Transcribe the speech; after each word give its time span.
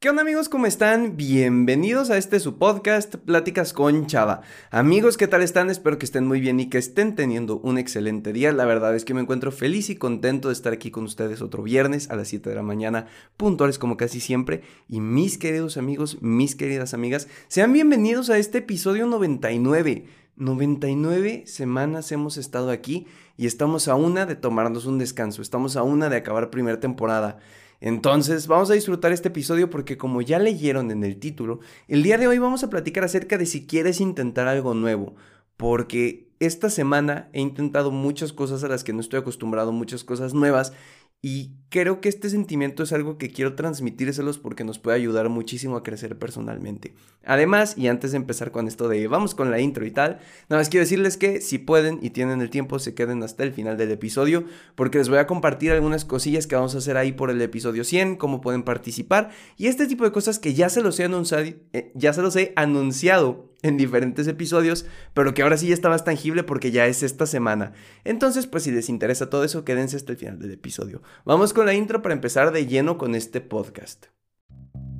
¿Qué 0.00 0.08
onda 0.08 0.22
amigos? 0.22 0.48
¿Cómo 0.48 0.66
están? 0.66 1.16
Bienvenidos 1.16 2.10
a 2.10 2.18
este 2.18 2.38
su 2.38 2.56
podcast, 2.56 3.16
Pláticas 3.16 3.72
con 3.72 4.06
Chava. 4.06 4.42
Amigos, 4.70 5.16
¿qué 5.16 5.26
tal 5.26 5.42
están? 5.42 5.70
Espero 5.70 5.98
que 5.98 6.04
estén 6.04 6.24
muy 6.24 6.40
bien 6.40 6.60
y 6.60 6.68
que 6.68 6.78
estén 6.78 7.16
teniendo 7.16 7.58
un 7.58 7.78
excelente 7.78 8.32
día. 8.32 8.52
La 8.52 8.64
verdad 8.64 8.94
es 8.94 9.04
que 9.04 9.12
me 9.12 9.22
encuentro 9.22 9.50
feliz 9.50 9.90
y 9.90 9.96
contento 9.96 10.48
de 10.48 10.54
estar 10.54 10.72
aquí 10.72 10.92
con 10.92 11.02
ustedes 11.02 11.42
otro 11.42 11.64
viernes 11.64 12.10
a 12.10 12.14
las 12.14 12.28
7 12.28 12.48
de 12.48 12.54
la 12.54 12.62
mañana, 12.62 13.06
puntuales 13.36 13.80
como 13.80 13.96
casi 13.96 14.20
siempre. 14.20 14.62
Y 14.88 15.00
mis 15.00 15.36
queridos 15.36 15.76
amigos, 15.76 16.22
mis 16.22 16.54
queridas 16.54 16.94
amigas, 16.94 17.26
sean 17.48 17.72
bienvenidos 17.72 18.30
a 18.30 18.38
este 18.38 18.58
episodio 18.58 19.04
99. 19.06 20.06
99 20.36 21.42
semanas 21.46 22.12
hemos 22.12 22.36
estado 22.36 22.70
aquí 22.70 23.08
y 23.36 23.46
estamos 23.46 23.88
a 23.88 23.96
una 23.96 24.26
de 24.26 24.36
tomarnos 24.36 24.86
un 24.86 24.98
descanso, 24.98 25.42
estamos 25.42 25.74
a 25.74 25.82
una 25.82 26.08
de 26.08 26.18
acabar 26.18 26.50
primera 26.50 26.78
temporada. 26.78 27.40
Entonces, 27.80 28.46
vamos 28.46 28.70
a 28.70 28.74
disfrutar 28.74 29.12
este 29.12 29.28
episodio 29.28 29.70
porque 29.70 29.96
como 29.96 30.20
ya 30.20 30.38
leyeron 30.38 30.90
en 30.90 31.04
el 31.04 31.18
título, 31.18 31.60
el 31.86 32.02
día 32.02 32.18
de 32.18 32.26
hoy 32.26 32.38
vamos 32.38 32.64
a 32.64 32.70
platicar 32.70 33.04
acerca 33.04 33.38
de 33.38 33.46
si 33.46 33.66
quieres 33.66 34.00
intentar 34.00 34.48
algo 34.48 34.74
nuevo, 34.74 35.14
porque 35.56 36.28
esta 36.40 36.70
semana 36.70 37.28
he 37.32 37.40
intentado 37.40 37.90
muchas 37.90 38.32
cosas 38.32 38.64
a 38.64 38.68
las 38.68 38.84
que 38.84 38.92
no 38.92 39.00
estoy 39.00 39.20
acostumbrado, 39.20 39.72
muchas 39.72 40.04
cosas 40.04 40.34
nuevas, 40.34 40.72
y 41.20 41.50
creo 41.68 42.00
que 42.00 42.08
este 42.08 42.30
sentimiento 42.30 42.84
es 42.84 42.92
algo 42.92 43.18
que 43.18 43.30
quiero 43.30 43.56
transmitírselos 43.56 44.38
porque 44.38 44.62
nos 44.62 44.78
puede 44.78 44.96
ayudar 44.96 45.28
muchísimo 45.28 45.76
a 45.76 45.82
crecer 45.82 46.16
personalmente. 46.16 46.94
Además, 47.24 47.76
y 47.76 47.88
antes 47.88 48.12
de 48.12 48.18
empezar 48.18 48.52
con 48.52 48.68
esto 48.68 48.88
de 48.88 49.06
vamos 49.08 49.34
con 49.34 49.50
la 49.50 49.60
intro 49.60 49.84
y 49.84 49.90
tal, 49.90 50.20
nada 50.48 50.60
más 50.60 50.68
quiero 50.68 50.84
decirles 50.84 51.16
que 51.16 51.40
si 51.40 51.58
pueden 51.58 51.98
y 52.02 52.10
tienen 52.10 52.40
el 52.40 52.50
tiempo, 52.50 52.78
se 52.78 52.94
queden 52.94 53.22
hasta 53.24 53.42
el 53.42 53.52
final 53.52 53.76
del 53.76 53.90
episodio 53.90 54.44
porque 54.76 54.98
les 54.98 55.08
voy 55.08 55.18
a 55.18 55.26
compartir 55.26 55.72
algunas 55.72 56.04
cosillas 56.04 56.46
que 56.46 56.54
vamos 56.54 56.76
a 56.76 56.78
hacer 56.78 56.96
ahí 56.96 57.10
por 57.10 57.30
el 57.30 57.42
episodio 57.42 57.82
100, 57.82 58.16
cómo 58.16 58.40
pueden 58.40 58.62
participar 58.62 59.30
y 59.56 59.66
este 59.66 59.88
tipo 59.88 60.04
de 60.04 60.12
cosas 60.12 60.38
que 60.38 60.54
ya 60.54 60.68
se 60.68 60.82
los 60.82 61.00
he 61.00 61.04
anunciado, 61.04 61.44
eh, 61.72 61.90
ya 61.94 62.12
se 62.12 62.22
los 62.22 62.36
he 62.36 62.52
anunciado 62.54 63.48
en 63.62 63.76
diferentes 63.76 64.26
episodios, 64.28 64.86
pero 65.14 65.34
que 65.34 65.42
ahora 65.42 65.56
sí 65.56 65.68
ya 65.68 65.74
está 65.74 65.88
más 65.88 66.04
tangible 66.04 66.44
porque 66.44 66.70
ya 66.70 66.86
es 66.86 67.02
esta 67.02 67.26
semana. 67.26 67.72
Entonces, 68.04 68.46
pues 68.46 68.62
si 68.64 68.70
les 68.70 68.88
interesa 68.88 69.30
todo 69.30 69.44
eso, 69.44 69.64
quédense 69.64 69.96
hasta 69.96 70.12
el 70.12 70.18
final 70.18 70.38
del 70.38 70.52
episodio. 70.52 71.02
Vamos 71.24 71.52
con 71.52 71.66
la 71.66 71.74
intro 71.74 72.02
para 72.02 72.14
empezar 72.14 72.52
de 72.52 72.66
lleno 72.66 72.98
con 72.98 73.14
este 73.14 73.40
podcast. 73.40 74.06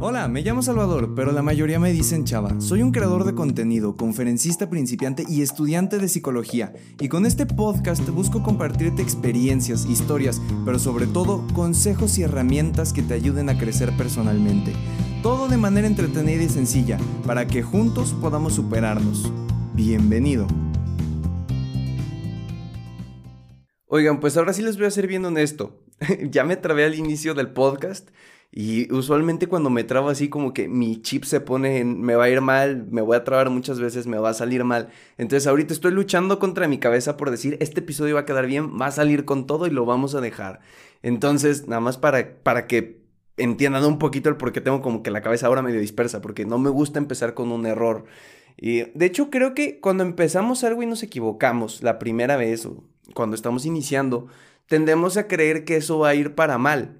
Hola, 0.00 0.28
me 0.28 0.42
llamo 0.42 0.62
Salvador, 0.62 1.14
pero 1.16 1.32
la 1.32 1.42
mayoría 1.42 1.80
me 1.80 1.92
dicen 1.92 2.24
Chava. 2.24 2.60
Soy 2.60 2.82
un 2.82 2.92
creador 2.92 3.24
de 3.24 3.34
contenido, 3.34 3.96
conferencista 3.96 4.70
principiante 4.70 5.24
y 5.28 5.42
estudiante 5.42 5.98
de 5.98 6.08
psicología. 6.08 6.72
Y 7.00 7.08
con 7.08 7.26
este 7.26 7.46
podcast 7.46 8.08
busco 8.10 8.44
compartirte 8.44 9.02
experiencias, 9.02 9.86
historias, 9.86 10.40
pero 10.64 10.78
sobre 10.78 11.08
todo 11.08 11.44
consejos 11.52 12.16
y 12.16 12.22
herramientas 12.22 12.92
que 12.92 13.02
te 13.02 13.14
ayuden 13.14 13.48
a 13.48 13.58
crecer 13.58 13.90
personalmente. 13.96 14.72
Todo 15.22 15.48
de 15.48 15.56
manera 15.56 15.88
entretenida 15.88 16.44
y 16.44 16.48
sencilla, 16.48 16.96
para 17.26 17.48
que 17.48 17.60
juntos 17.60 18.14
podamos 18.20 18.54
superarnos. 18.54 19.32
Bienvenido. 19.74 20.46
Oigan, 23.86 24.20
pues 24.20 24.36
ahora 24.36 24.52
sí 24.52 24.62
les 24.62 24.76
voy 24.76 24.86
a 24.86 24.92
ser 24.92 25.08
bien 25.08 25.24
honesto. 25.24 25.82
ya 26.30 26.44
me 26.44 26.56
trabé 26.56 26.84
al 26.84 26.94
inicio 26.94 27.34
del 27.34 27.50
podcast 27.50 28.10
y 28.52 28.92
usualmente 28.94 29.48
cuando 29.48 29.70
me 29.70 29.82
trabo 29.82 30.08
así 30.08 30.28
como 30.28 30.54
que 30.54 30.68
mi 30.68 31.02
chip 31.02 31.24
se 31.24 31.40
pone 31.40 31.78
en 31.78 32.00
me 32.00 32.14
va 32.14 32.24
a 32.24 32.30
ir 32.30 32.40
mal, 32.40 32.86
me 32.88 33.02
voy 33.02 33.16
a 33.16 33.24
trabar 33.24 33.50
muchas 33.50 33.80
veces, 33.80 34.06
me 34.06 34.18
va 34.18 34.30
a 34.30 34.34
salir 34.34 34.62
mal. 34.62 34.90
Entonces 35.16 35.48
ahorita 35.48 35.74
estoy 35.74 35.90
luchando 35.90 36.38
contra 36.38 36.68
mi 36.68 36.78
cabeza 36.78 37.16
por 37.16 37.32
decir, 37.32 37.56
este 37.58 37.80
episodio 37.80 38.14
va 38.14 38.20
a 38.20 38.24
quedar 38.24 38.46
bien, 38.46 38.80
va 38.80 38.86
a 38.86 38.92
salir 38.92 39.24
con 39.24 39.48
todo 39.48 39.66
y 39.66 39.70
lo 39.70 39.84
vamos 39.84 40.14
a 40.14 40.20
dejar. 40.20 40.60
Entonces, 41.02 41.66
nada 41.66 41.80
más 41.80 41.98
para, 41.98 42.36
para 42.42 42.68
que 42.68 43.07
entiendan 43.38 43.84
un 43.84 43.98
poquito 43.98 44.28
el 44.28 44.36
por 44.36 44.52
qué 44.52 44.60
tengo 44.60 44.82
como 44.82 45.02
que 45.02 45.10
la 45.10 45.22
cabeza 45.22 45.46
ahora 45.46 45.62
medio 45.62 45.80
dispersa, 45.80 46.20
porque 46.20 46.44
no 46.44 46.58
me 46.58 46.70
gusta 46.70 46.98
empezar 46.98 47.34
con 47.34 47.52
un 47.52 47.66
error. 47.66 48.04
Y 48.56 48.82
de 48.96 49.06
hecho 49.06 49.30
creo 49.30 49.54
que 49.54 49.80
cuando 49.80 50.02
empezamos 50.02 50.64
algo 50.64 50.82
y 50.82 50.86
nos 50.86 51.02
equivocamos 51.02 51.82
la 51.82 51.98
primera 51.98 52.36
vez 52.36 52.66
o 52.66 52.82
cuando 53.14 53.36
estamos 53.36 53.64
iniciando, 53.64 54.26
tendemos 54.66 55.16
a 55.16 55.28
creer 55.28 55.64
que 55.64 55.76
eso 55.76 55.98
va 56.00 56.10
a 56.10 56.14
ir 56.14 56.34
para 56.34 56.58
mal. 56.58 56.98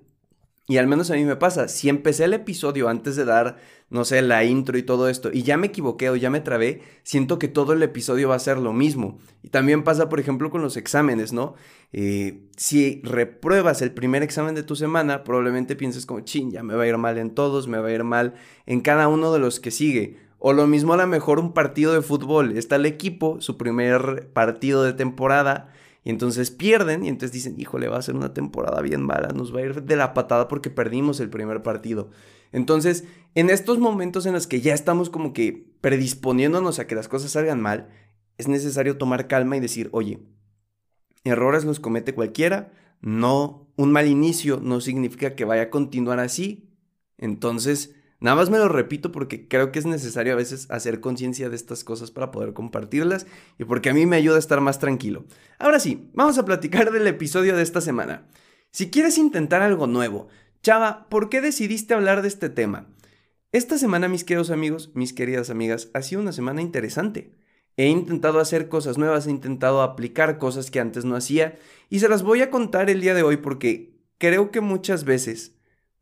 Y 0.71 0.77
al 0.77 0.87
menos 0.87 1.11
a 1.11 1.15
mí 1.15 1.25
me 1.25 1.37
pasa, 1.37 1.67
si 1.67 1.89
empecé 1.89 2.25
el 2.25 2.35
episodio 2.35 2.91
antes 2.91 3.17
de 3.17 3.25
dar, 3.25 3.57
no 3.89 4.05
sé, 4.05 4.21
la 4.21 4.45
intro 4.45 4.77
y 4.77 4.83
todo 4.83 5.09
esto, 5.09 5.31
y 5.33 5.43
ya 5.43 5.57
me 5.57 5.69
equivoqué 5.69 6.11
o 6.11 6.17
ya 6.17 6.29
me 6.29 6.43
trabé, 6.43 6.83
siento 7.05 7.39
que 7.39 7.49
todo 7.49 7.73
el 7.73 7.83
episodio 7.83 8.29
va 8.29 8.35
a 8.35 8.39
ser 8.39 8.59
lo 8.59 8.75
mismo. 8.75 9.19
Y 9.43 9.49
también 9.49 9.83
pasa, 9.83 10.11
por 10.11 10.21
ejemplo, 10.21 10.51
con 10.51 10.61
los 10.61 10.77
exámenes, 10.77 11.33
¿no? 11.33 11.55
Eh, 11.95 12.43
si 12.59 13.01
repruebas 13.03 13.81
el 13.81 13.93
primer 13.93 14.23
examen 14.23 14.55
de 14.55 14.63
tu 14.63 14.77
semana, 14.77 15.25
probablemente 15.25 15.75
pienses 15.75 16.05
como, 16.05 16.21
chin, 16.21 16.51
ya 16.51 16.63
me 16.63 16.75
va 16.75 16.83
a 16.83 16.87
ir 16.87 16.99
mal 16.99 17.17
en 17.17 17.31
todos, 17.31 17.67
me 17.67 17.79
va 17.79 17.89
a 17.89 17.93
ir 17.93 18.05
mal 18.05 18.35
en 18.67 18.83
cada 18.83 19.09
uno 19.09 19.33
de 19.33 19.39
los 19.39 19.61
que 19.61 19.71
sigue. 19.71 20.19
O 20.39 20.53
lo 20.53 20.67
mismo 20.67 20.93
a 20.93 20.99
lo 20.99 21.07
mejor 21.07 21.41
un 21.41 21.55
partido 21.55 21.95
de 21.95 22.03
fútbol. 22.03 22.59
Está 22.59 22.77
el 22.77 22.85
equipo, 22.85 23.41
su 23.41 23.57
primer 23.57 24.29
partido 24.35 24.85
de 24.85 24.93
temporada 24.93 25.73
y 26.05 26.11
entonces 26.11 26.51
pierden 26.51 27.05
y 27.05 27.09
entonces 27.09 27.33
dicen, 27.33 27.59
híjole, 27.59 27.89
va 27.89 27.99
a 27.99 28.03
ser 28.03 28.17
una 28.17 28.33
temporada 28.33 28.81
bien 28.83 29.03
mala, 29.03 29.29
nos 29.29 29.55
va 29.55 29.61
a 29.61 29.65
ir 29.65 29.83
de 29.83 29.97
la 29.97 30.15
patada 30.15 30.49
porque 30.49 30.71
perdimos 30.71 31.21
el 31.21 31.31
primer 31.31 31.63
partido. 31.63 32.11
Entonces, 32.53 33.05
en 33.35 33.51
estos 33.51 33.79
momentos 33.79 34.25
en 34.27 34.33
los 34.33 34.47
que 34.47 34.61
ya 34.61 34.75
estamos 34.75 35.11
como 35.11 35.33
que 35.33 35.71
predisponiéndonos 35.81 36.79
a 36.79 36.87
que 36.87 36.95
las 36.95 37.09
cosas 37.09 37.33
salgan 37.33 37.61
mal, 37.61 37.89
es 38.39 38.49
necesario 38.49 38.97
tomar 38.97 39.27
calma 39.27 39.57
y 39.57 39.61
decir, 39.61 39.89
oye, 39.93 40.21
errores 41.25 41.65
los 41.65 41.81
comete 41.81 42.15
cualquiera, 42.15 42.73
no, 43.01 43.69
un 43.77 43.93
mal 43.93 44.07
inicio 44.07 44.61
no 44.63 44.81
significa 44.81 45.35
que 45.35 45.45
vaya 45.45 45.63
a 45.63 45.71
continuar 45.71 46.21
así. 46.21 46.71
Entonces, 47.17 47.95
Nada 48.21 48.37
más 48.37 48.51
me 48.51 48.59
lo 48.59 48.69
repito 48.69 49.13
porque 49.13 49.47
creo 49.47 49.71
que 49.71 49.79
es 49.79 49.87
necesario 49.87 50.33
a 50.33 50.37
veces 50.37 50.69
hacer 50.71 51.01
conciencia 51.01 51.49
de 51.49 51.57
estas 51.57 51.85
cosas 51.85 52.11
para 52.11 52.33
poder 52.33 52.53
compartirlas 52.53 53.27
y 53.59 53.65
porque 53.65 53.91
a 53.91 53.95
mí 53.95 54.07
me 54.07 54.17
ayuda 54.17 54.37
a 54.37 54.41
estar 54.41 54.61
más 54.61 54.81
tranquilo. 54.81 55.25
Ahora 55.59 55.79
sí, 55.79 56.11
vamos 56.15 56.37
a 56.39 56.45
platicar 56.45 56.91
del 56.91 57.07
episodio 57.07 57.57
de 57.57 57.63
esta 57.63 57.81
semana. 57.81 58.27
Si 58.73 58.91
quieres 58.91 59.19
intentar 59.19 59.63
algo 59.63 59.87
nuevo, 59.87 60.29
Chava, 60.63 61.09
¿por 61.09 61.29
qué 61.29 61.41
decidiste 61.41 61.95
hablar 61.95 62.23
de 62.23 62.29
este 62.29 62.51
tema? 62.51 62.89
Esta 63.53 63.79
semana, 63.79 64.09
mis 64.09 64.25
queridos 64.25 64.51
amigos, 64.51 64.91
mis 64.95 65.13
queridas 65.13 65.49
amigas, 65.49 65.89
ha 65.95 66.03
sido 66.03 66.21
una 66.21 66.33
semana 66.33 66.61
interesante. 66.61 67.33
He 67.77 67.87
intentado 67.87 68.41
hacer 68.41 68.69
cosas 68.69 68.99
nuevas, 68.99 69.29
he 69.29 69.31
intentado 69.31 69.83
aplicar 69.83 70.39
cosas 70.39 70.73
que 70.73 70.81
antes 70.81 71.05
no 71.05 71.15
hacía 71.15 71.57
y 71.89 72.01
se 72.01 72.09
las 72.09 72.25
voy 72.25 72.43
a 72.43 72.51
contar 72.51 72.91
el 72.91 73.01
día 73.01 73.15
de 73.15 73.23
hoy 73.23 73.37
porque 73.37 74.03
creo 74.19 74.51
que 74.51 74.61
muchas 74.61 75.05
veces 75.05 75.58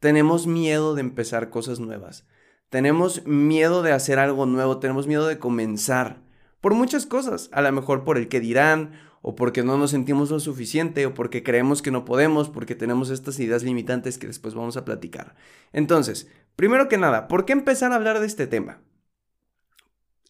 tenemos 0.06 0.46
miedo 0.46 0.94
de 0.94 1.00
empezar 1.00 1.50
cosas 1.50 1.80
nuevas. 1.80 2.28
Tenemos 2.70 3.26
miedo 3.26 3.82
de 3.82 3.90
hacer 3.90 4.20
algo 4.20 4.46
nuevo, 4.46 4.78
tenemos 4.78 5.08
miedo 5.08 5.26
de 5.26 5.40
comenzar. 5.40 6.22
Por 6.60 6.74
muchas 6.74 7.06
cosas, 7.06 7.48
a 7.50 7.60
lo 7.60 7.72
mejor 7.72 8.04
por 8.04 8.16
el 8.16 8.28
que 8.28 8.38
dirán, 8.38 8.92
o 9.20 9.34
porque 9.34 9.64
no 9.64 9.76
nos 9.76 9.90
sentimos 9.90 10.30
lo 10.30 10.38
suficiente, 10.38 11.06
o 11.06 11.12
porque 11.12 11.42
creemos 11.42 11.82
que 11.82 11.90
no 11.90 12.04
podemos, 12.04 12.50
porque 12.50 12.76
tenemos 12.76 13.10
estas 13.10 13.40
ideas 13.40 13.64
limitantes 13.64 14.16
que 14.16 14.28
después 14.28 14.54
vamos 14.54 14.76
a 14.76 14.84
platicar. 14.84 15.34
Entonces, 15.72 16.30
primero 16.54 16.88
que 16.88 16.98
nada, 16.98 17.26
¿por 17.26 17.44
qué 17.44 17.52
empezar 17.52 17.90
a 17.90 17.96
hablar 17.96 18.20
de 18.20 18.26
este 18.26 18.46
tema? 18.46 18.78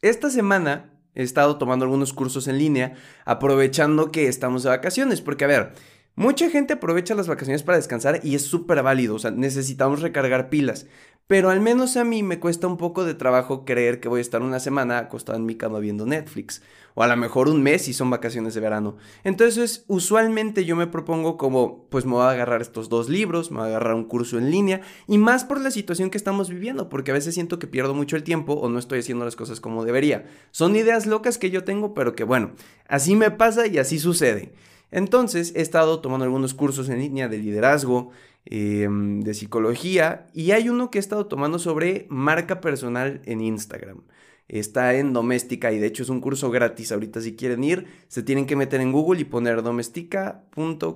Esta 0.01 0.31
semana 0.31 0.99
he 1.15 1.23
estado 1.23 1.59
tomando 1.59 1.85
algunos 1.85 2.15
cursos 2.15 2.49
en 2.49 2.57
línea, 2.57 2.95
aprovechando 3.27 4.11
que 4.11 4.29
estamos 4.29 4.63
de 4.63 4.71
vacaciones, 4.71 5.21
porque 5.21 5.45
a 5.45 5.49
ver, 5.49 5.75
Mucha 6.19 6.49
gente 6.49 6.73
aprovecha 6.73 7.15
las 7.15 7.29
vacaciones 7.29 7.63
para 7.63 7.77
descansar 7.77 8.21
y 8.23 8.35
es 8.37 8.43
súper 8.43 8.83
válido, 8.83 9.17
o 9.17 9.19
sea, 9.19 9.31
necesitamos 9.31 10.01
recargar 10.01 10.49
pilas. 10.49 10.87
Pero 11.27 11.51
al 11.51 11.61
menos 11.61 11.99
a 11.99 12.05
mí 12.05 12.23
me 12.23 12.39
cuesta 12.39 12.69
un 12.69 12.79
poco 12.79 13.05
de 13.05 13.15
trabajo 13.15 13.67
creer 13.67 14.01
que 14.01 14.09
voy 14.09 14.19
a 14.19 14.23
estar 14.23 14.41
una 14.43 14.61
semana 14.61 14.97
acostado 14.97 15.37
en 15.37 15.45
mi 15.45 15.57
cama 15.57 15.79
viendo 15.81 16.07
Netflix. 16.07 16.63
O 16.95 17.03
a 17.03 17.09
lo 17.09 17.17
mejor 17.17 17.49
un 17.49 17.63
mes 17.63 17.83
si 17.83 17.93
son 17.93 18.09
vacaciones 18.09 18.55
de 18.55 18.61
verano. 18.61 18.97
Entonces, 19.25 19.85
usualmente 19.89 20.65
yo 20.65 20.75
me 20.77 20.87
propongo 20.87 21.37
como, 21.37 21.87
pues 21.91 22.07
me 22.07 22.13
voy 22.13 22.23
a 22.23 22.31
agarrar 22.31 22.63
estos 22.63 22.89
dos 22.89 23.11
libros, 23.11 23.51
me 23.51 23.59
voy 23.59 23.67
a 23.67 23.71
agarrar 23.71 23.95
un 23.95 24.05
curso 24.05 24.39
en 24.39 24.51
línea. 24.51 24.81
Y 25.07 25.19
más 25.19 25.45
por 25.45 25.61
la 25.61 25.71
situación 25.71 26.09
que 26.09 26.17
estamos 26.17 26.49
viviendo, 26.49 26.89
porque 26.89 27.11
a 27.11 27.15
veces 27.15 27.35
siento 27.35 27.59
que 27.59 27.67
pierdo 27.67 27.93
mucho 27.93 28.17
el 28.17 28.23
tiempo 28.23 28.55
o 28.55 28.71
no 28.71 28.79
estoy 28.79 29.01
haciendo 29.01 29.27
las 29.27 29.37
cosas 29.37 29.61
como 29.61 29.85
debería. 29.85 30.25
Son 30.53 30.77
ideas 30.77 31.07
locas 31.07 31.37
que 31.37 31.51
yo 31.51 31.65
tengo, 31.65 31.93
pero 31.93 32.15
que 32.15 32.25
bueno, 32.25 32.53
así 32.89 33.17
me 33.17 33.31
pasa 33.33 33.67
y 33.67 33.77
así 33.77 33.99
sucede. 33.99 34.55
Entonces 34.97 35.53
he 35.55 35.61
estado 35.61 36.01
tomando 36.01 36.25
algunos 36.25 36.55
cursos 36.55 36.89
en 36.89 37.01
línea 37.01 37.29
de 37.29 37.37
liderazgo, 37.37 38.13
em, 38.47 39.21
de 39.21 39.35
psicología 39.35 40.27
y 40.33 40.53
hay 40.53 40.71
uno 40.71 40.91
que 40.91 40.97
he 40.97 41.01
estado 41.01 41.27
tomando 41.27 41.59
sobre 41.59 42.07
marca 42.09 42.63
personal 42.63 43.21
en 43.27 43.43
Instagram. 43.43 44.05
Está 44.49 44.95
en 44.95 45.13
Doméstica 45.13 45.71
y 45.71 45.79
de 45.79 45.87
hecho 45.87 46.03
es 46.03 46.09
un 46.09 46.23
curso 46.23 46.51
gratis. 46.51 46.93
Ahorita 46.93 47.21
si 47.21 47.37
quieren 47.37 47.63
ir, 47.63 47.87
se 48.09 48.23
tienen 48.23 48.47
que 48.47 48.57
meter 48.57 48.81
en 48.81 48.91
Google 48.91 49.21
y 49.21 49.25
poner 49.25 49.63
doméstica. 49.63 50.45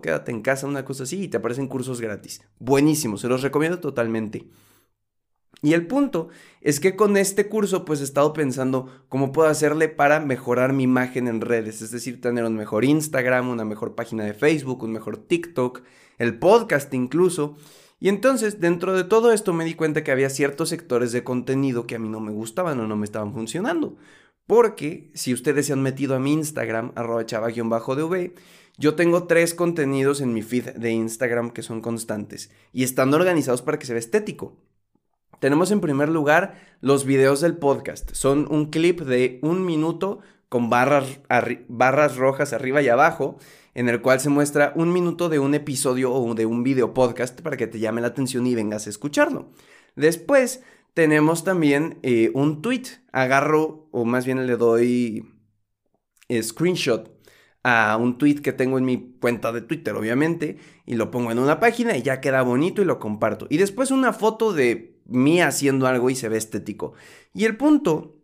quédate 0.02 0.32
en 0.32 0.40
casa, 0.40 0.66
una 0.66 0.86
cosa 0.86 1.02
así 1.02 1.24
y 1.24 1.28
te 1.28 1.36
aparecen 1.36 1.68
cursos 1.68 2.00
gratis. 2.00 2.40
Buenísimo, 2.58 3.18
se 3.18 3.28
los 3.28 3.42
recomiendo 3.42 3.80
totalmente. 3.80 4.46
Y 5.62 5.74
el 5.74 5.86
punto 5.86 6.28
es 6.62 6.80
que 6.80 6.96
con 6.96 7.16
este 7.16 7.48
curso 7.48 7.84
pues 7.84 8.00
he 8.00 8.04
estado 8.04 8.32
pensando 8.32 8.88
cómo 9.08 9.32
puedo 9.32 9.48
hacerle 9.48 9.88
para 9.88 10.20
mejorar 10.20 10.72
mi 10.72 10.84
imagen 10.84 11.28
en 11.28 11.40
redes, 11.40 11.82
es 11.82 11.90
decir, 11.90 12.20
tener 12.20 12.44
un 12.44 12.56
mejor 12.56 12.84
Instagram, 12.84 13.48
una 13.48 13.64
mejor 13.64 13.94
página 13.94 14.24
de 14.24 14.34
Facebook, 14.34 14.82
un 14.82 14.92
mejor 14.92 15.18
TikTok, 15.18 15.82
el 16.18 16.38
podcast 16.38 16.92
incluso. 16.94 17.56
Y 17.98 18.08
entonces, 18.08 18.60
dentro 18.60 18.96
de 18.96 19.04
todo 19.04 19.30
esto, 19.30 19.52
me 19.52 19.66
di 19.66 19.74
cuenta 19.74 20.02
que 20.02 20.10
había 20.10 20.30
ciertos 20.30 20.70
sectores 20.70 21.12
de 21.12 21.22
contenido 21.22 21.86
que 21.86 21.96
a 21.96 21.98
mí 21.98 22.08
no 22.08 22.20
me 22.20 22.32
gustaban 22.32 22.80
o 22.80 22.86
no 22.86 22.96
me 22.96 23.04
estaban 23.04 23.34
funcionando. 23.34 23.96
Porque 24.46 25.10
si 25.14 25.34
ustedes 25.34 25.66
se 25.66 25.74
han 25.74 25.82
metido 25.82 26.16
a 26.16 26.18
mi 26.18 26.32
Instagram, 26.32 26.92
arroba 26.96 27.26
chava-dv, 27.26 28.32
yo 28.78 28.94
tengo 28.94 29.24
tres 29.24 29.54
contenidos 29.54 30.22
en 30.22 30.32
mi 30.32 30.40
feed 30.40 30.70
de 30.70 30.90
Instagram 30.90 31.50
que 31.50 31.62
son 31.62 31.82
constantes 31.82 32.50
y 32.72 32.82
están 32.82 33.12
organizados 33.12 33.60
para 33.60 33.78
que 33.78 33.84
se 33.84 33.92
vea 33.92 34.00
estético. 34.00 34.56
Tenemos 35.40 35.70
en 35.70 35.80
primer 35.80 36.10
lugar 36.10 36.60
los 36.82 37.06
videos 37.06 37.40
del 37.40 37.56
podcast. 37.56 38.12
Son 38.12 38.46
un 38.50 38.66
clip 38.66 39.00
de 39.00 39.40
un 39.42 39.64
minuto 39.64 40.20
con 40.50 40.68
barras, 40.68 41.20
barras 41.68 42.16
rojas 42.16 42.52
arriba 42.52 42.82
y 42.82 42.88
abajo 42.88 43.38
en 43.74 43.88
el 43.88 44.02
cual 44.02 44.20
se 44.20 44.28
muestra 44.28 44.72
un 44.76 44.92
minuto 44.92 45.30
de 45.30 45.38
un 45.38 45.54
episodio 45.54 46.12
o 46.12 46.34
de 46.34 46.44
un 46.44 46.62
video 46.62 46.92
podcast 46.92 47.40
para 47.40 47.56
que 47.56 47.66
te 47.66 47.78
llame 47.78 48.02
la 48.02 48.08
atención 48.08 48.46
y 48.46 48.54
vengas 48.54 48.86
a 48.86 48.90
escucharlo. 48.90 49.50
Después 49.96 50.62
tenemos 50.92 51.42
también 51.42 51.98
eh, 52.02 52.30
un 52.34 52.60
tweet. 52.60 52.82
Agarro, 53.10 53.88
o 53.92 54.04
más 54.04 54.26
bien 54.26 54.46
le 54.46 54.56
doy 54.56 55.24
eh, 56.28 56.42
screenshot 56.42 57.10
a 57.62 57.96
un 57.96 58.18
tweet 58.18 58.36
que 58.36 58.52
tengo 58.52 58.76
en 58.76 58.84
mi 58.84 59.16
cuenta 59.20 59.52
de 59.52 59.62
Twitter, 59.62 59.94
obviamente, 59.94 60.58
y 60.84 60.96
lo 60.96 61.10
pongo 61.10 61.30
en 61.30 61.38
una 61.38 61.60
página 61.60 61.96
y 61.96 62.02
ya 62.02 62.20
queda 62.20 62.42
bonito 62.42 62.82
y 62.82 62.84
lo 62.84 62.98
comparto. 62.98 63.46
Y 63.50 63.56
después 63.56 63.90
una 63.90 64.12
foto 64.12 64.52
de 64.52 64.89
mí 65.06 65.40
haciendo 65.40 65.86
algo 65.86 66.10
y 66.10 66.14
se 66.14 66.28
ve 66.28 66.36
estético. 66.36 66.94
Y 67.34 67.44
el 67.44 67.56
punto 67.56 68.16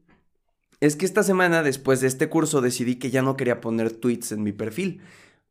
es 0.80 0.96
que 0.96 1.06
esta 1.06 1.22
semana, 1.22 1.62
después 1.62 2.00
de 2.00 2.08
este 2.08 2.28
curso, 2.28 2.60
decidí 2.60 2.96
que 2.96 3.10
ya 3.10 3.22
no 3.22 3.36
quería 3.36 3.60
poner 3.60 3.92
tweets 3.92 4.32
en 4.32 4.42
mi 4.42 4.52
perfil. 4.52 5.00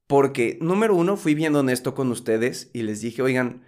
Porque, 0.07 0.60
número 0.62 0.95
uno, 0.95 1.18
fui 1.18 1.33
bien 1.33 1.56
honesto 1.56 1.95
con 1.95 2.12
ustedes 2.12 2.69
y 2.74 2.83
les 2.83 3.01
dije, 3.01 3.22
oigan, 3.22 3.63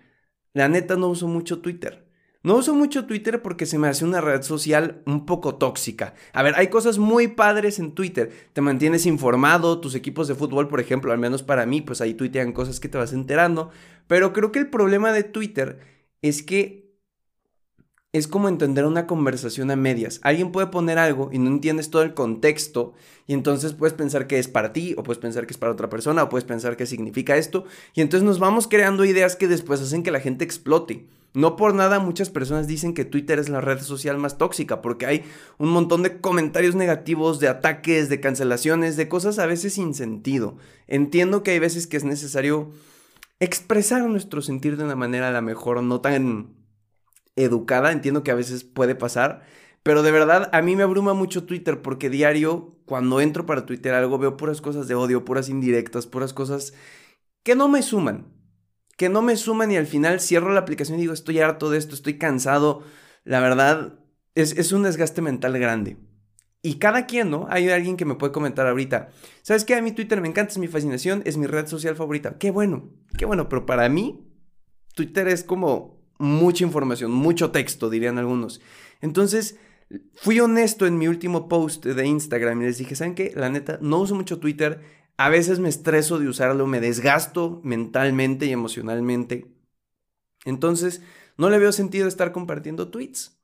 la 0.53 0.69
neta 0.69 0.95
no 0.95 1.09
uso 1.09 1.27
mucho 1.27 1.59
Twitter. 1.61 2.07
No 2.43 2.55
uso 2.55 2.75
mucho 2.75 3.05
Twitter 3.05 3.41
porque 3.41 3.65
se 3.65 3.77
me 3.77 3.87
hace 3.87 4.05
una 4.05 4.21
red 4.21 4.43
social 4.43 5.01
un 5.05 5.25
poco 5.25 5.55
tóxica. 5.55 6.13
A 6.33 6.43
ver, 6.43 6.53
hay 6.55 6.67
cosas 6.67 6.97
muy 6.97 7.27
padres 7.27 7.79
en 7.79 7.93
Twitter. 7.93 8.31
Te 8.53 8.61
mantienes 8.61 9.05
informado, 9.05 9.81
tus 9.81 9.95
equipos 9.95 10.27
de 10.27 10.35
fútbol, 10.35 10.67
por 10.67 10.79
ejemplo, 10.79 11.11
al 11.11 11.17
menos 11.17 11.43
para 11.43 11.65
mí, 11.65 11.81
pues 11.81 11.99
ahí 11.99 12.13
tuitean 12.13 12.53
cosas 12.53 12.79
que 12.79 12.87
te 12.87 12.97
vas 12.97 13.11
enterando. 13.11 13.71
Pero 14.07 14.31
creo 14.31 14.51
que 14.51 14.59
el 14.59 14.69
problema 14.69 15.11
de 15.11 15.23
Twitter 15.23 15.79
es 16.21 16.43
que 16.43 16.86
es 18.13 18.27
como 18.27 18.47
entender 18.47 18.85
una 18.85 19.05
conversación 19.05 19.69
a 19.69 19.75
medias. 19.75 20.19
Alguien 20.23 20.51
puede 20.51 20.67
poner 20.67 20.97
algo 20.97 21.29
y 21.31 21.39
no 21.39 21.49
entiendes 21.49 21.89
todo 21.89 22.03
el 22.03 22.13
contexto 22.13 22.93
y 23.27 23.33
entonces 23.33 23.73
puedes 23.73 23.93
pensar 23.93 24.27
que 24.27 24.39
es 24.39 24.47
para 24.47 24.71
ti 24.71 24.95
o 24.97 25.03
puedes 25.03 25.19
pensar 25.19 25.45
que 25.45 25.53
es 25.53 25.57
para 25.57 25.73
otra 25.73 25.89
persona 25.89 26.23
o 26.23 26.29
puedes 26.29 26.45
pensar 26.45 26.77
que 26.77 26.85
significa 26.85 27.35
esto 27.35 27.65
y 27.93 28.01
entonces 28.01 28.25
nos 28.25 28.39
vamos 28.39 28.67
creando 28.67 29.03
ideas 29.03 29.35
que 29.35 29.47
después 29.47 29.81
hacen 29.81 30.03
que 30.03 30.11
la 30.11 30.21
gente 30.21 30.45
explote. 30.45 31.05
No 31.33 31.57
por 31.57 31.75
nada 31.75 31.99
muchas 31.99 32.29
personas 32.29 32.65
dicen 32.65 32.93
que 32.93 33.05
Twitter 33.05 33.37
es 33.37 33.49
la 33.49 33.61
red 33.61 33.81
social 33.81 34.17
más 34.17 34.37
tóxica 34.37 34.81
porque 34.81 35.05
hay 35.05 35.23
un 35.57 35.69
montón 35.69 36.01
de 36.01 36.19
comentarios 36.19 36.75
negativos, 36.75 37.39
de 37.39 37.49
ataques, 37.49 38.07
de 38.09 38.21
cancelaciones, 38.21 38.95
de 38.95 39.09
cosas 39.09 39.37
a 39.37 39.45
veces 39.45 39.73
sin 39.73 39.93
sentido. 39.93 40.57
Entiendo 40.87 41.43
que 41.43 41.51
hay 41.51 41.59
veces 41.59 41.85
que 41.85 41.97
es 41.97 42.05
necesario 42.05 42.71
expresar 43.39 44.01
nuestro 44.03 44.41
sentir 44.41 44.77
de 44.77 44.85
una 44.85 44.95
manera 44.95 45.27
a 45.27 45.31
la 45.31 45.41
mejor 45.41 45.83
no 45.83 46.01
tan 46.01 46.55
educada, 47.37 47.91
entiendo 47.91 48.23
que 48.23 48.31
a 48.31 48.35
veces 48.35 48.63
puede 48.63 48.95
pasar, 48.95 49.43
pero 49.83 50.03
de 50.03 50.11
verdad 50.11 50.49
a 50.51 50.61
mí 50.61 50.75
me 50.75 50.83
abruma 50.83 51.13
mucho 51.13 51.45
Twitter 51.45 51.81
porque 51.81 52.09
diario 52.09 52.69
cuando 52.85 53.21
entro 53.21 53.45
para 53.45 53.65
Twitter 53.65 53.93
algo 53.93 54.17
veo 54.17 54.35
puras 54.35 54.59
cosas 54.59 54.87
de 54.87 54.95
odio, 54.95 55.23
puras 55.23 55.47
indirectas, 55.47 56.07
puras 56.07 56.33
cosas 56.33 56.73
que 57.43 57.55
no 57.55 57.69
me 57.69 57.81
suman, 57.81 58.27
que 58.97 59.07
no 59.07 59.21
me 59.21 59.37
suman 59.37 59.71
y 59.71 59.77
al 59.77 59.87
final 59.87 60.19
cierro 60.19 60.51
la 60.51 60.59
aplicación 60.59 60.97
y 60.97 61.01
digo 61.01 61.13
estoy 61.13 61.39
harto 61.39 61.69
de 61.69 61.77
esto, 61.77 61.95
estoy 61.95 62.17
cansado, 62.17 62.83
la 63.23 63.39
verdad 63.39 63.99
es, 64.35 64.57
es 64.57 64.71
un 64.73 64.83
desgaste 64.83 65.21
mental 65.21 65.57
grande. 65.57 65.97
Y 66.63 66.79
cada 66.79 67.05
quien, 67.05 67.29
¿no? 67.29 67.47
Hay 67.49 67.69
alguien 67.69 67.95
que 67.95 68.03
me 68.03 68.15
puede 68.15 68.33
comentar 68.33 68.67
ahorita, 68.67 69.09
¿sabes 69.41 69.63
qué? 69.63 69.75
A 69.75 69.81
mí 69.81 69.93
Twitter 69.93 70.19
me 70.19 70.27
encanta, 70.27 70.51
es 70.51 70.57
mi 70.57 70.67
fascinación, 70.67 71.21
es 71.25 71.37
mi 71.37 71.45
red 71.45 71.67
social 71.67 71.95
favorita. 71.95 72.37
Qué 72.37 72.51
bueno, 72.51 72.89
qué 73.17 73.25
bueno, 73.25 73.47
pero 73.47 73.65
para 73.65 73.87
mí 73.87 74.27
Twitter 74.93 75.27
es 75.27 75.43
como 75.43 75.96
mucha 76.17 76.63
información, 76.63 77.11
mucho 77.11 77.51
texto, 77.51 77.89
dirían 77.89 78.17
algunos. 78.17 78.61
Entonces, 79.01 79.57
fui 80.15 80.39
honesto 80.39 80.85
en 80.85 80.97
mi 80.97 81.07
último 81.07 81.47
post 81.47 81.85
de 81.85 82.05
Instagram 82.05 82.61
y 82.61 82.65
les 82.65 82.77
dije, 82.77 82.95
¿saben 82.95 83.15
qué? 83.15 83.31
La 83.35 83.49
neta, 83.49 83.79
no 83.81 83.99
uso 83.99 84.15
mucho 84.15 84.39
Twitter. 84.39 84.81
A 85.17 85.29
veces 85.29 85.59
me 85.59 85.69
estreso 85.69 86.19
de 86.19 86.27
usarlo, 86.27 86.67
me 86.67 86.79
desgasto 86.79 87.61
mentalmente 87.63 88.45
y 88.45 88.51
emocionalmente. 88.51 89.53
Entonces, 90.45 91.01
no 91.37 91.49
le 91.49 91.57
veo 91.57 91.71
sentido 91.71 92.07
estar 92.07 92.31
compartiendo 92.31 92.89
tweets. 92.89 93.37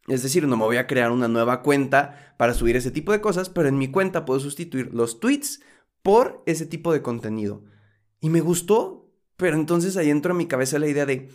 Es 0.07 0.23
decir, 0.23 0.47
no 0.47 0.57
me 0.57 0.63
voy 0.63 0.77
a 0.77 0.87
crear 0.87 1.11
una 1.11 1.27
nueva 1.27 1.61
cuenta 1.61 2.33
para 2.37 2.55
subir 2.55 2.75
ese 2.75 2.89
tipo 2.89 3.11
de 3.11 3.21
cosas, 3.21 3.49
pero 3.49 3.69
en 3.69 3.77
mi 3.77 3.91
cuenta 3.91 4.25
puedo 4.25 4.39
sustituir 4.39 4.91
los 4.95 5.19
tweets 5.19 5.61
por 6.01 6.41
ese 6.47 6.65
tipo 6.65 6.91
de 6.91 7.03
contenido. 7.03 7.65
Y 8.19 8.29
me 8.29 8.41
gustó, 8.41 9.11
pero 9.35 9.57
entonces 9.57 9.95
ahí 9.95 10.09
entró 10.09 10.31
en 10.31 10.37
mi 10.37 10.47
cabeza 10.47 10.79
la 10.79 10.87
idea 10.87 11.05
de 11.05 11.29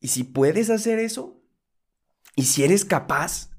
¿Y 0.00 0.08
si 0.08 0.24
puedes 0.24 0.70
hacer 0.70 0.98
eso? 0.98 1.40
¿Y 2.34 2.44
si 2.44 2.64
eres 2.64 2.84
capaz? 2.84 3.50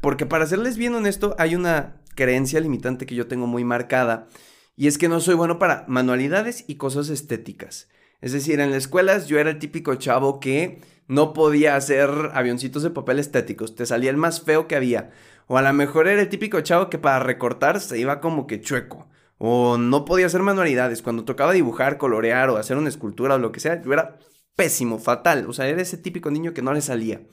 Porque 0.00 0.26
para 0.26 0.46
serles 0.46 0.76
bien 0.76 0.94
honesto, 0.94 1.36
hay 1.38 1.54
una 1.54 2.00
creencia 2.14 2.60
limitante 2.60 3.06
que 3.06 3.14
yo 3.14 3.26
tengo 3.26 3.46
muy 3.46 3.64
marcada, 3.64 4.28
y 4.76 4.88
es 4.88 4.98
que 4.98 5.08
no 5.08 5.20
soy 5.20 5.34
bueno 5.34 5.58
para 5.58 5.84
manualidades 5.88 6.64
y 6.66 6.76
cosas 6.76 7.08
estéticas. 7.08 7.88
Es 8.20 8.32
decir, 8.32 8.60
en 8.60 8.70
las 8.70 8.78
escuelas 8.78 9.28
yo 9.28 9.38
era 9.38 9.50
el 9.50 9.58
típico 9.58 9.94
chavo 9.96 10.40
que 10.40 10.80
no 11.06 11.32
podía 11.32 11.76
hacer 11.76 12.10
avioncitos 12.32 12.82
de 12.82 12.90
papel 12.90 13.18
estéticos, 13.18 13.74
te 13.74 13.86
salía 13.86 14.10
el 14.10 14.16
más 14.16 14.40
feo 14.40 14.66
que 14.66 14.76
había. 14.76 15.10
O 15.46 15.58
a 15.58 15.62
lo 15.62 15.72
mejor 15.74 16.08
era 16.08 16.22
el 16.22 16.28
típico 16.30 16.60
chavo 16.62 16.88
que 16.88 16.98
para 16.98 17.20
recortar 17.20 17.80
se 17.80 17.98
iba 17.98 18.20
como 18.20 18.46
que 18.46 18.62
chueco. 18.62 19.06
O 19.36 19.76
no 19.76 20.06
podía 20.06 20.26
hacer 20.26 20.40
manualidades. 20.40 21.02
Cuando 21.02 21.24
tocaba 21.24 21.52
dibujar, 21.52 21.98
colorear 21.98 22.48
o 22.48 22.56
hacer 22.56 22.78
una 22.78 22.88
escultura 22.88 23.34
o 23.34 23.38
lo 23.38 23.52
que 23.52 23.60
sea, 23.60 23.82
yo 23.82 23.92
era 23.92 24.18
pésimo, 24.56 24.98
fatal. 24.98 25.46
O 25.48 25.52
sea, 25.52 25.68
era 25.68 25.82
ese 25.82 25.98
típico 25.98 26.30
niño 26.30 26.54
que 26.54 26.62
no 26.62 26.72
le 26.72 26.80
salía. 26.80 27.26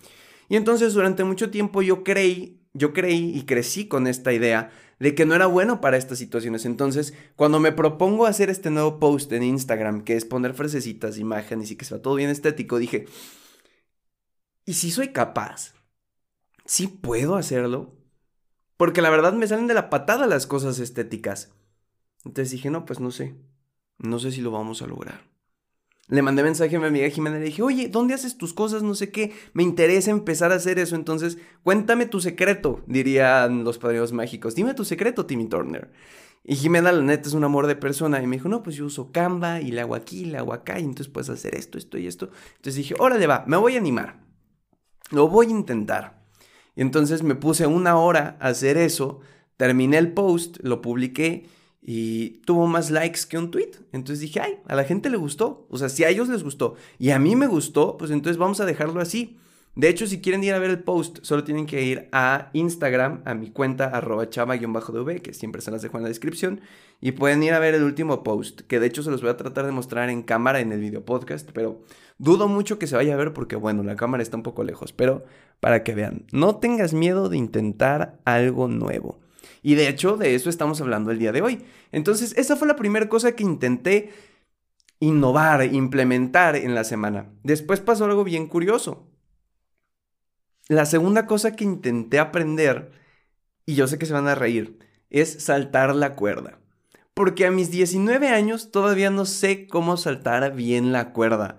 Y 0.49 0.55
entonces 0.55 0.93
durante 0.93 1.23
mucho 1.23 1.49
tiempo 1.49 1.81
yo 1.81 2.03
creí, 2.03 2.61
yo 2.73 2.93
creí 2.93 3.31
y 3.37 3.45
crecí 3.45 3.87
con 3.87 4.07
esta 4.07 4.33
idea 4.33 4.69
de 4.99 5.15
que 5.15 5.25
no 5.25 5.33
era 5.33 5.47
bueno 5.47 5.81
para 5.81 5.97
estas 5.97 6.19
situaciones. 6.19 6.65
Entonces, 6.65 7.13
cuando 7.35 7.59
me 7.59 7.71
propongo 7.71 8.25
hacer 8.27 8.49
este 8.49 8.69
nuevo 8.69 8.99
post 8.99 9.31
en 9.31 9.43
Instagram, 9.43 10.03
que 10.03 10.15
es 10.15 10.25
poner 10.25 10.53
frasecitas, 10.53 11.17
imágenes 11.17 11.71
y 11.71 11.75
que 11.75 11.85
sea 11.85 12.01
todo 12.01 12.15
bien 12.15 12.29
estético, 12.29 12.77
dije, 12.77 13.07
¿y 14.65 14.73
si 14.73 14.91
soy 14.91 15.07
capaz? 15.07 15.73
¿Sí 16.65 16.87
puedo 16.87 17.35
hacerlo? 17.35 17.95
Porque 18.77 19.01
la 19.01 19.09
verdad 19.09 19.33
me 19.33 19.47
salen 19.47 19.67
de 19.67 19.73
la 19.73 19.89
patada 19.89 20.27
las 20.27 20.45
cosas 20.47 20.79
estéticas. 20.79 21.51
Entonces 22.23 22.51
dije, 22.51 22.69
no, 22.69 22.85
pues 22.85 22.99
no 22.99 23.09
sé. 23.09 23.35
No 23.97 24.19
sé 24.19 24.31
si 24.31 24.41
lo 24.41 24.51
vamos 24.51 24.81
a 24.81 24.87
lograr. 24.87 25.30
Le 26.11 26.21
mandé 26.21 26.43
mensaje 26.43 26.75
a 26.75 26.79
mi 26.79 26.87
amiga 26.87 27.09
Jimena 27.09 27.37
y 27.37 27.39
le 27.39 27.45
dije, 27.45 27.61
oye, 27.61 27.87
¿dónde 27.87 28.13
haces 28.13 28.37
tus 28.37 28.53
cosas? 28.53 28.83
No 28.83 28.95
sé 28.95 29.11
qué. 29.11 29.31
Me 29.53 29.63
interesa 29.63 30.11
empezar 30.11 30.51
a 30.51 30.55
hacer 30.55 30.77
eso. 30.77 30.97
Entonces, 30.97 31.37
cuéntame 31.63 32.05
tu 32.05 32.19
secreto, 32.19 32.83
dirían 32.85 33.63
los 33.63 33.77
padrinos 33.77 34.11
mágicos. 34.11 34.53
Dime 34.53 34.73
tu 34.73 34.83
secreto, 34.83 35.25
Timmy 35.25 35.47
Turner. 35.47 35.89
Y 36.43 36.57
Jimena, 36.57 36.91
la 36.91 37.01
neta, 37.01 37.29
es 37.29 37.33
un 37.33 37.45
amor 37.45 37.65
de 37.65 37.77
persona. 37.77 38.21
Y 38.21 38.27
me 38.27 38.35
dijo, 38.35 38.49
no, 38.49 38.61
pues 38.61 38.75
yo 38.75 38.87
uso 38.87 39.13
Canva 39.13 39.61
y 39.61 39.71
le 39.71 39.79
hago 39.79 39.95
aquí, 39.95 40.25
le 40.25 40.37
hago 40.37 40.51
acá. 40.51 40.81
Y 40.81 40.83
entonces 40.83 41.07
puedes 41.07 41.29
hacer 41.29 41.55
esto, 41.55 41.77
esto 41.77 41.97
y 41.97 42.07
esto. 42.07 42.29
Entonces 42.57 42.75
dije, 42.75 42.93
órale, 42.99 43.25
va, 43.25 43.45
me 43.47 43.55
voy 43.55 43.75
a 43.75 43.79
animar. 43.79 44.19
Lo 45.11 45.29
voy 45.29 45.45
a 45.45 45.51
intentar. 45.51 46.25
Y 46.75 46.81
entonces 46.81 47.23
me 47.23 47.35
puse 47.35 47.67
una 47.67 47.95
hora 47.95 48.35
a 48.41 48.49
hacer 48.49 48.75
eso. 48.75 49.21
Terminé 49.55 49.97
el 49.97 50.11
post, 50.11 50.57
lo 50.61 50.81
publiqué 50.81 51.47
y 51.81 52.41
tuvo 52.45 52.67
más 52.67 52.91
likes 52.91 53.21
que 53.27 53.37
un 53.37 53.51
tweet. 53.51 53.71
Entonces 53.91 54.19
dije, 54.19 54.39
ay, 54.39 54.59
a 54.67 54.75
la 54.75 54.83
gente 54.83 55.09
le 55.09 55.17
gustó. 55.17 55.65
O 55.69 55.77
sea, 55.77 55.89
si 55.89 56.03
a 56.03 56.09
ellos 56.09 56.29
les 56.29 56.43
gustó 56.43 56.75
y 56.99 57.09
a 57.09 57.19
mí 57.19 57.35
me 57.35 57.47
gustó, 57.47 57.97
pues 57.97 58.11
entonces 58.11 58.37
vamos 58.37 58.59
a 58.59 58.65
dejarlo 58.65 59.01
así. 59.01 59.37
De 59.73 59.87
hecho, 59.87 60.05
si 60.05 60.19
quieren 60.19 60.43
ir 60.43 60.53
a 60.53 60.59
ver 60.59 60.69
el 60.69 60.83
post, 60.83 61.19
solo 61.21 61.45
tienen 61.45 61.65
que 61.65 61.81
ir 61.81 62.09
a 62.11 62.49
Instagram, 62.51 63.21
a 63.23 63.33
mi 63.33 63.51
cuenta 63.51 63.85
arroba 63.85 64.29
chava-dv, 64.29 65.21
que 65.21 65.33
siempre 65.33 65.61
se 65.61 65.71
las 65.71 65.81
dejo 65.81 65.95
en 65.95 66.03
la 66.03 66.09
descripción, 66.09 66.59
y 66.99 67.13
pueden 67.13 67.41
ir 67.41 67.53
a 67.53 67.59
ver 67.59 67.73
el 67.73 67.83
último 67.83 68.21
post, 68.21 68.61
que 68.61 68.81
de 68.81 68.87
hecho 68.87 69.01
se 69.01 69.09
los 69.09 69.21
voy 69.21 69.29
a 69.29 69.37
tratar 69.37 69.65
de 69.65 69.71
mostrar 69.71 70.09
en 70.09 70.23
cámara 70.23 70.59
en 70.59 70.73
el 70.73 70.81
video 70.81 71.05
podcast, 71.05 71.49
pero 71.53 71.81
dudo 72.17 72.49
mucho 72.49 72.79
que 72.79 72.87
se 72.87 72.97
vaya 72.97 73.13
a 73.13 73.17
ver 73.17 73.31
porque, 73.31 73.55
bueno, 73.55 73.81
la 73.81 73.95
cámara 73.95 74.21
está 74.21 74.35
un 74.35 74.43
poco 74.43 74.65
lejos, 74.65 74.91
pero 74.91 75.23
para 75.61 75.85
que 75.85 75.95
vean, 75.95 76.25
no 76.33 76.57
tengas 76.57 76.93
miedo 76.93 77.29
de 77.29 77.37
intentar 77.37 78.19
algo 78.25 78.67
nuevo. 78.67 79.20
Y 79.61 79.75
de 79.75 79.87
hecho, 79.87 80.17
de 80.17 80.35
eso 80.35 80.49
estamos 80.49 80.81
hablando 80.81 81.11
el 81.11 81.19
día 81.19 81.31
de 81.31 81.41
hoy. 81.41 81.63
Entonces, 81.91 82.33
esa 82.37 82.55
fue 82.55 82.67
la 82.67 82.75
primera 82.75 83.09
cosa 83.09 83.33
que 83.33 83.43
intenté 83.43 84.11
innovar, 84.99 85.65
implementar 85.73 86.55
en 86.55 86.75
la 86.75 86.83
semana. 86.83 87.29
Después 87.43 87.79
pasó 87.79 88.05
algo 88.05 88.23
bien 88.23 88.47
curioso. 88.47 89.07
La 90.67 90.85
segunda 90.85 91.25
cosa 91.25 91.55
que 91.55 91.63
intenté 91.63 92.19
aprender, 92.19 92.91
y 93.65 93.75
yo 93.75 93.87
sé 93.87 93.97
que 93.97 94.05
se 94.05 94.13
van 94.13 94.27
a 94.27 94.35
reír, 94.35 94.79
es 95.09 95.43
saltar 95.43 95.95
la 95.95 96.15
cuerda. 96.15 96.59
Porque 97.13 97.45
a 97.45 97.51
mis 97.51 97.71
19 97.71 98.29
años 98.29 98.71
todavía 98.71 99.09
no 99.09 99.25
sé 99.25 99.67
cómo 99.67 99.97
saltar 99.97 100.55
bien 100.55 100.91
la 100.91 101.11
cuerda. 101.11 101.57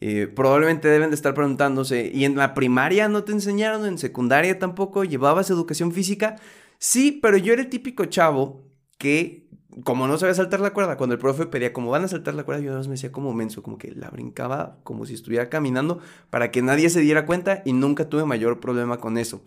Eh, 0.00 0.26
probablemente 0.34 0.88
deben 0.88 1.10
de 1.10 1.16
estar 1.16 1.34
preguntándose, 1.34 2.10
¿y 2.12 2.24
en 2.24 2.36
la 2.36 2.54
primaria 2.54 3.08
no 3.08 3.24
te 3.24 3.32
enseñaron? 3.32 3.86
¿En 3.86 3.98
secundaria 3.98 4.58
tampoco? 4.58 5.04
¿Llevabas 5.04 5.50
educación 5.50 5.92
física? 5.92 6.36
Sí, 6.80 7.12
pero 7.22 7.36
yo 7.36 7.52
era 7.52 7.62
el 7.62 7.68
típico 7.68 8.06
chavo 8.06 8.64
que 8.98 9.48
como 9.84 10.08
no 10.08 10.18
sabía 10.18 10.34
saltar 10.34 10.60
la 10.60 10.72
cuerda, 10.72 10.96
cuando 10.96 11.14
el 11.14 11.20
profe 11.20 11.46
pedía 11.46 11.72
como 11.72 11.90
van 11.90 12.04
a 12.04 12.08
saltar 12.08 12.34
la 12.34 12.44
cuerda, 12.44 12.62
yo 12.62 12.72
me 12.80 12.88
decía 12.88 13.12
como 13.12 13.32
menso, 13.32 13.62
como 13.62 13.78
que 13.78 13.92
la 13.92 14.10
brincaba 14.10 14.78
como 14.82 15.06
si 15.06 15.14
estuviera 15.14 15.48
caminando 15.48 16.00
para 16.30 16.50
que 16.50 16.62
nadie 16.62 16.90
se 16.90 17.00
diera 17.00 17.26
cuenta 17.26 17.62
y 17.64 17.72
nunca 17.72 18.08
tuve 18.08 18.24
mayor 18.24 18.60
problema 18.60 18.98
con 18.98 19.16
eso. 19.18 19.42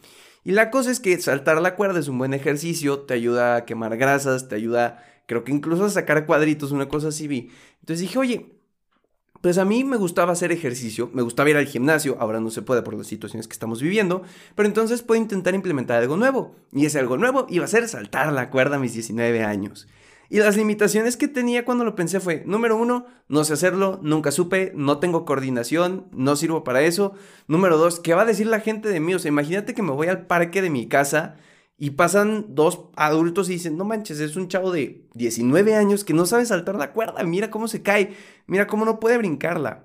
Y 0.46 0.52
la 0.52 0.72
cosa 0.72 0.92
es 0.92 1.00
que 1.00 1.20
saltar 1.20 1.62
la 1.62 1.76
cuerda 1.76 2.00
es 2.00 2.08
un 2.08 2.18
buen 2.18 2.34
ejercicio, 2.34 3.02
te 3.02 3.14
ayuda 3.14 3.56
a 3.56 3.66
quemar 3.66 3.98
grasas, 3.98 4.48
te 4.48 4.56
ayuda, 4.56 5.04
creo 5.26 5.44
que 5.44 5.52
incluso 5.52 5.86
a 5.86 5.90
sacar 5.90 6.26
cuadritos, 6.26 6.72
una 6.72 6.88
cosa 6.88 7.10
así 7.10 7.28
vi. 7.28 7.50
Entonces 7.82 8.02
dije, 8.02 8.18
oye, 8.20 8.54
pues 9.44 9.58
a 9.58 9.66
mí 9.66 9.84
me 9.84 9.98
gustaba 9.98 10.32
hacer 10.32 10.54
ejercicio, 10.54 11.10
me 11.12 11.22
gustaba 11.22 11.50
ir 11.50 11.58
al 11.58 11.66
gimnasio, 11.66 12.16
ahora 12.22 12.40
no 12.40 12.50
se 12.50 12.62
puede 12.62 12.82
por 12.82 12.94
las 12.94 13.08
situaciones 13.08 13.46
que 13.46 13.52
estamos 13.52 13.82
viviendo, 13.82 14.24
pero 14.56 14.70
entonces 14.70 15.02
puedo 15.02 15.22
intentar 15.22 15.54
implementar 15.54 16.02
algo 16.02 16.16
nuevo. 16.16 16.56
Y 16.72 16.86
ese 16.86 17.00
algo 17.00 17.18
nuevo 17.18 17.46
iba 17.50 17.66
a 17.66 17.68
ser 17.68 17.90
saltar 17.90 18.32
la 18.32 18.50
cuerda 18.50 18.78
a 18.78 18.80
mis 18.80 18.94
19 18.94 19.44
años. 19.44 19.86
Y 20.30 20.40
las 20.40 20.56
limitaciones 20.56 21.18
que 21.18 21.28
tenía 21.28 21.66
cuando 21.66 21.84
lo 21.84 21.94
pensé 21.94 22.22
fue, 22.22 22.44
número 22.46 22.78
uno, 22.78 23.06
no 23.28 23.44
sé 23.44 23.52
hacerlo, 23.52 24.00
nunca 24.02 24.32
supe, 24.32 24.72
no 24.76 25.00
tengo 25.00 25.26
coordinación, 25.26 26.06
no 26.14 26.38
sirvo 26.38 26.64
para 26.64 26.82
eso. 26.82 27.14
Número 27.50 27.78
dos, 27.78 28.00
¿qué 28.00 28.14
va 28.14 28.22
a 28.22 28.26
decir 28.26 28.48
la 28.48 28.62
gente 28.62 28.88
de 28.88 29.02
mí? 29.02 29.14
O 29.14 29.20
sea, 29.20 29.28
imagínate 29.28 29.74
que 29.74 29.84
me 29.84 29.92
voy 29.92 30.08
al 30.08 30.26
parque 30.26 30.62
de 30.62 30.70
mi 30.70 30.88
casa 30.88 31.36
y 31.84 31.90
pasan 31.90 32.46
dos 32.56 32.86
adultos 32.96 33.50
y 33.50 33.54
dicen, 33.56 33.76
no 33.76 33.84
manches, 33.84 34.22
es 34.22 34.38
un 34.38 34.48
chavo 34.48 34.72
de 34.72 35.06
19 35.16 35.76
años 35.76 36.06
que 36.06 36.14
no 36.14 36.26
sabe 36.26 36.46
saltar 36.46 36.76
la 36.76 36.94
cuerda, 36.94 37.22
mira 37.26 37.52
cómo 37.52 37.68
se 37.68 37.82
cae, 37.82 38.16
mira 38.48 38.68
cómo 38.68 38.86
no 38.86 39.02
puede 39.02 39.18
brincarla. 39.18 39.84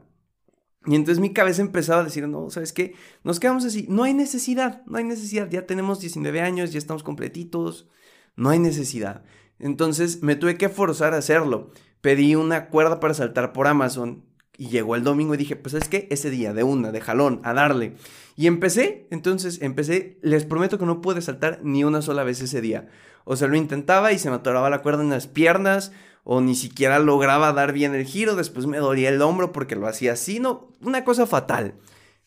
Y 0.87 0.95
entonces 0.95 1.19
mi 1.19 1.33
cabeza 1.33 1.61
empezaba 1.61 2.03
a 2.03 2.05
decir, 2.05 2.29
no, 2.29 2.51
¿sabes 2.51 2.73
qué? 2.73 2.95
Nos 3.25 3.41
quedamos 3.41 3.65
así, 3.65 3.87
no 3.89 4.05
hay 4.05 4.15
necesidad, 4.15 4.85
no 4.87 4.99
hay 4.99 5.03
necesidad, 5.03 5.51
ya 5.51 5.67
tenemos 5.67 5.99
19 5.99 6.41
años, 6.41 6.71
ya 6.71 6.79
estamos 6.79 7.03
completitos, 7.03 7.89
no 8.37 8.51
hay 8.51 8.61
necesidad. 8.61 9.25
Entonces 9.59 10.23
me 10.23 10.37
tuve 10.37 10.57
que 10.57 10.69
forzar 10.69 11.15
a 11.15 11.19
hacerlo. 11.19 11.73
Pedí 12.01 12.37
una 12.37 12.69
cuerda 12.69 13.01
para 13.01 13.15
saltar 13.15 13.53
por 13.53 13.67
Amazon 13.67 14.25
y 14.59 14.69
llegó 14.69 14.97
el 14.97 15.05
domingo 15.05 15.35
y 15.35 15.39
dije, 15.39 15.55
pues 15.55 15.75
es 15.75 15.89
que 15.89 16.09
ese 16.11 16.31
día, 16.31 16.53
de 16.53 16.65
una, 16.65 16.91
de 16.91 17.01
jalón, 17.01 17.41
a 17.45 17.55
darle. 17.55 17.95
Y 18.35 18.49
empecé, 18.49 19.07
entonces 19.11 19.63
empecé, 19.63 20.19
les 20.21 20.45
prometo 20.45 20.79
que 20.79 20.85
no 20.85 21.01
pude 21.01 21.23
saltar 21.23 21.61
ni 21.63 21.85
una 21.85 22.03
sola 22.03 22.25
vez 22.25 22.41
ese 22.41 22.61
día. 22.61 22.89
O 23.25 23.37
sea, 23.37 23.47
lo 23.47 23.57
intentaba 23.57 24.13
y 24.13 24.19
se 24.19 24.31
me 24.31 24.37
atoraba 24.37 24.69
la 24.69 24.83
cuerda 24.83 25.05
en 25.05 25.11
las 25.11 25.29
piernas, 25.29 25.93
o 26.25 26.41
ni 26.41 26.57
siquiera 26.57 26.99
lograba 26.99 27.53
dar 27.53 27.73
bien 27.73 27.95
el 27.95 28.05
giro, 28.05 28.35
después 28.35 28.67
me 28.67 28.79
dolía 28.79 29.11
el 29.11 29.23
hombro 29.23 29.53
porque 29.53 29.77
lo 29.77 29.87
hacía 29.87 30.15
así, 30.15 30.41
no, 30.41 30.73
una 30.81 31.05
cosa 31.05 31.25
fatal. 31.25 31.75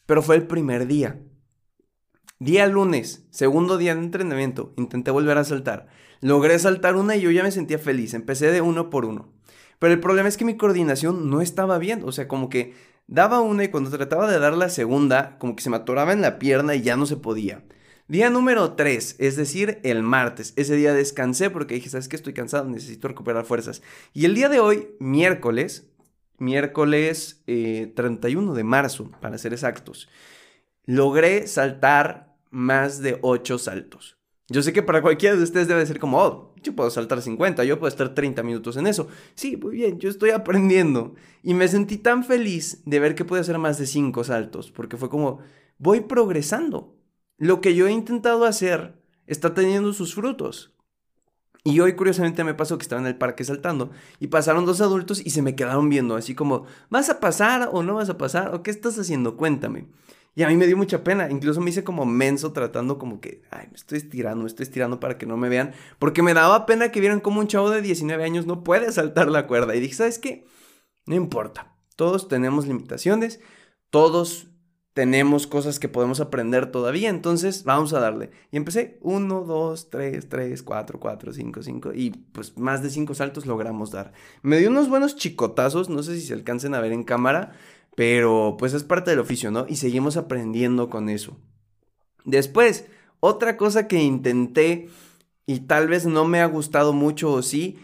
Pero 0.06 0.22
fue 0.22 0.38
el 0.38 0.48
primer 0.48 0.88
día. 0.88 1.20
Día 2.40 2.66
lunes, 2.66 3.28
segundo 3.30 3.78
día 3.78 3.94
de 3.94 4.02
entrenamiento, 4.02 4.74
intenté 4.78 5.12
volver 5.12 5.38
a 5.38 5.44
saltar. 5.44 5.88
Logré 6.22 6.58
saltar 6.60 6.96
una 6.96 7.18
y 7.18 7.22
yo 7.22 7.30
ya 7.30 7.44
me 7.44 7.52
sentía 7.52 7.78
feliz, 7.78 8.14
empecé 8.14 8.52
de 8.52 8.62
uno 8.62 8.90
por 8.90 9.04
uno. 9.04 9.34
Pero 9.82 9.94
el 9.94 10.00
problema 10.00 10.30
es 10.30 10.38
que 10.38 10.46
mi 10.46 10.56
coordinación 10.56 11.30
no 11.30 11.42
estaba 11.42 11.78
bien, 11.78 12.04
o 12.06 12.14
sea, 12.14 12.30
como 12.30 12.48
que 12.48 12.74
Daba 13.12 13.42
una 13.42 13.66
y 13.66 13.68
cuando 13.68 13.90
trataba 13.90 14.32
de 14.32 14.40
dar 14.40 14.54
la 14.54 14.70
segunda, 14.70 15.38
como 15.38 15.58
que 15.58 15.62
se 15.62 15.70
me 15.70 15.76
atoraba 15.76 16.14
en 16.14 16.22
la 16.22 16.40
pierna 16.40 16.76
y 16.76 16.82
ya 16.82 16.96
no 16.96 17.06
se 17.06 17.18
podía. 17.18 17.62
Día 18.08 18.30
número 18.30 18.76
3, 18.76 19.18
es 19.20 19.36
decir, 19.36 19.82
el 19.84 20.02
martes. 20.02 20.54
Ese 20.56 20.78
día 20.78 20.94
descansé 20.94 21.50
porque 21.50 21.76
dije, 21.76 21.90
¿sabes 21.90 22.08
qué? 22.08 22.16
Estoy 22.16 22.34
cansado, 22.34 22.70
necesito 22.70 23.10
recuperar 23.10 23.44
fuerzas. 23.44 23.82
Y 24.14 24.24
el 24.24 24.34
día 24.34 24.48
de 24.48 24.62
hoy, 24.62 24.96
miércoles, 25.00 25.90
miércoles 26.38 27.44
31 27.46 28.54
eh, 28.54 28.56
de 28.56 28.64
marzo, 28.64 29.12
para 29.20 29.38
ser 29.38 29.52
exactos, 29.52 30.08
logré 30.86 31.48
saltar 31.48 32.38
más 32.50 33.02
de 33.02 33.20
8 33.22 33.58
saltos. 33.58 34.21
Yo 34.52 34.62
sé 34.62 34.74
que 34.74 34.84
para 34.84 35.02
cualquiera 35.02 35.36
de 35.36 35.44
ustedes 35.44 35.68
debe 35.68 35.86
ser 35.86 35.98
como, 35.98 36.20
oh, 36.22 36.54
yo 36.62 36.76
puedo 36.76 36.90
saltar 36.90 37.22
50, 37.22 37.64
yo 37.64 37.80
puedo 37.80 37.88
estar 37.88 38.14
30 38.14 38.44
minutos 38.44 38.76
en 38.76 38.86
eso. 38.86 39.08
Sí, 39.34 39.56
muy 39.56 39.76
bien, 39.76 39.98
yo 40.00 40.10
estoy 40.10 40.32
aprendiendo. 40.32 41.16
Y 41.42 41.54
me 41.54 41.68
sentí 41.70 41.98
tan 41.98 42.24
feliz 42.26 42.82
de 42.86 43.00
ver 43.00 43.16
que 43.16 43.24
pude 43.26 43.40
hacer 43.40 43.58
más 43.58 43.78
de 43.78 43.88
5 43.88 44.24
saltos, 44.26 44.70
porque 44.72 44.98
fue 44.98 45.10
como, 45.10 45.40
voy 45.78 46.02
progresando. 46.02 46.98
Lo 47.38 47.62
que 47.62 47.76
yo 47.76 47.88
he 47.88 47.92
intentado 47.92 48.46
hacer 48.46 49.02
está 49.26 49.54
teniendo 49.54 49.94
sus 49.94 50.14
frutos. 50.14 50.74
Y 51.64 51.80
hoy 51.80 51.94
curiosamente 51.94 52.44
me 52.44 52.56
pasó 52.56 52.78
que 52.78 52.84
estaba 52.84 53.02
en 53.02 53.08
el 53.08 53.18
parque 53.18 53.44
saltando 53.44 53.92
y 54.20 54.28
pasaron 54.28 54.66
dos 54.66 54.82
adultos 54.82 55.22
y 55.24 55.30
se 55.30 55.44
me 55.44 55.56
quedaron 55.56 55.90
viendo 55.90 56.16
así 56.16 56.34
como, 56.34 56.66
¿vas 56.90 57.10
a 57.10 57.20
pasar 57.20 57.70
o 57.72 57.84
no 57.84 57.96
vas 57.96 58.10
a 58.10 58.18
pasar? 58.18 58.54
¿O 58.56 58.64
qué 58.64 58.72
estás 58.72 58.98
haciendo? 58.98 59.38
Cuéntame. 59.38 59.88
Y 60.34 60.44
a 60.44 60.48
mí 60.48 60.56
me 60.56 60.68
dio 60.68 60.78
mucha 60.78 61.04
pena. 61.04 61.30
Incluso 61.30 61.60
me 61.60 61.70
hice 61.70 61.84
como 61.84 62.06
menso 62.06 62.54
tratando 62.54 62.98
como 62.98 63.20
que, 63.20 63.44
ay, 63.52 63.68
me 63.70 63.76
estoy 63.76 63.98
estirando, 63.98 64.44
me 64.44 64.48
estoy 64.48 64.64
estirando 64.64 65.00
para 65.00 65.18
que 65.18 65.26
no 65.26 65.36
me 65.38 65.50
vean. 65.50 65.74
Porque 66.00 66.24
me 66.24 66.34
daba 66.34 66.66
pena 66.66 66.92
que 66.92 67.02
vieran 67.02 67.20
como 67.20 67.42
un 67.42 67.48
chavo 67.48 67.70
de 67.70 67.82
19 67.82 68.24
años 68.24 68.46
no 68.46 68.64
puede 68.64 68.92
saltar 68.92 69.30
la 69.30 69.48
cuerda. 69.48 69.76
Y 69.76 69.82
dije, 69.82 69.96
¿sabes 69.96 70.20
qué? 70.20 70.46
No 71.06 71.16
importa. 71.16 71.76
Todos 71.98 72.30
tenemos 72.30 72.66
limitaciones. 72.66 73.42
Todos 73.90 74.48
tenemos 74.94 75.48
cosas 75.48 75.80
que 75.80 75.90
podemos 75.90 76.22
aprender 76.22 76.72
todavía. 76.72 77.10
Entonces, 77.10 77.66
vamos 77.66 77.94
a 77.94 78.00
darle. 78.00 78.32
Y 78.52 78.58
empecé 78.58 79.00
1, 79.02 79.42
2, 79.42 79.90
3, 79.90 80.30
3, 80.30 80.64
4, 80.64 81.00
4, 81.00 81.34
5, 81.34 81.64
5. 81.64 81.92
Y 81.94 82.12
pues 82.12 82.58
más 82.58 82.82
de 82.82 82.90
5 82.90 83.14
saltos 83.16 83.46
logramos 83.46 83.92
dar. 83.92 84.14
Me 84.44 84.58
dio 84.58 84.70
unos 84.70 84.88
buenos 84.88 85.18
chicotazos. 85.18 85.90
No 85.90 86.04
sé 86.04 86.16
si 86.16 86.26
se 86.26 86.34
alcancen 86.34 86.74
a 86.74 86.82
ver 86.82 86.94
en 86.94 87.04
cámara. 87.04 87.54
Pero 87.96 88.56
pues 88.58 88.74
es 88.74 88.84
parte 88.84 89.12
del 89.12 89.20
oficio, 89.20 89.52
¿no? 89.52 89.66
Y 89.68 89.76
seguimos 89.76 90.18
aprendiendo 90.18 90.90
con 90.90 91.10
eso. 91.10 91.38
Después, 92.26 92.86
otra 93.20 93.58
cosa 93.58 93.88
que 93.88 94.02
intenté 94.02 94.90
y 95.46 95.62
tal 95.62 95.88
vez 95.88 96.06
no 96.06 96.26
me 96.26 96.42
ha 96.42 96.46
gustado 96.46 96.94
mucho 96.94 97.32
o 97.32 97.42
sí, 97.42 97.78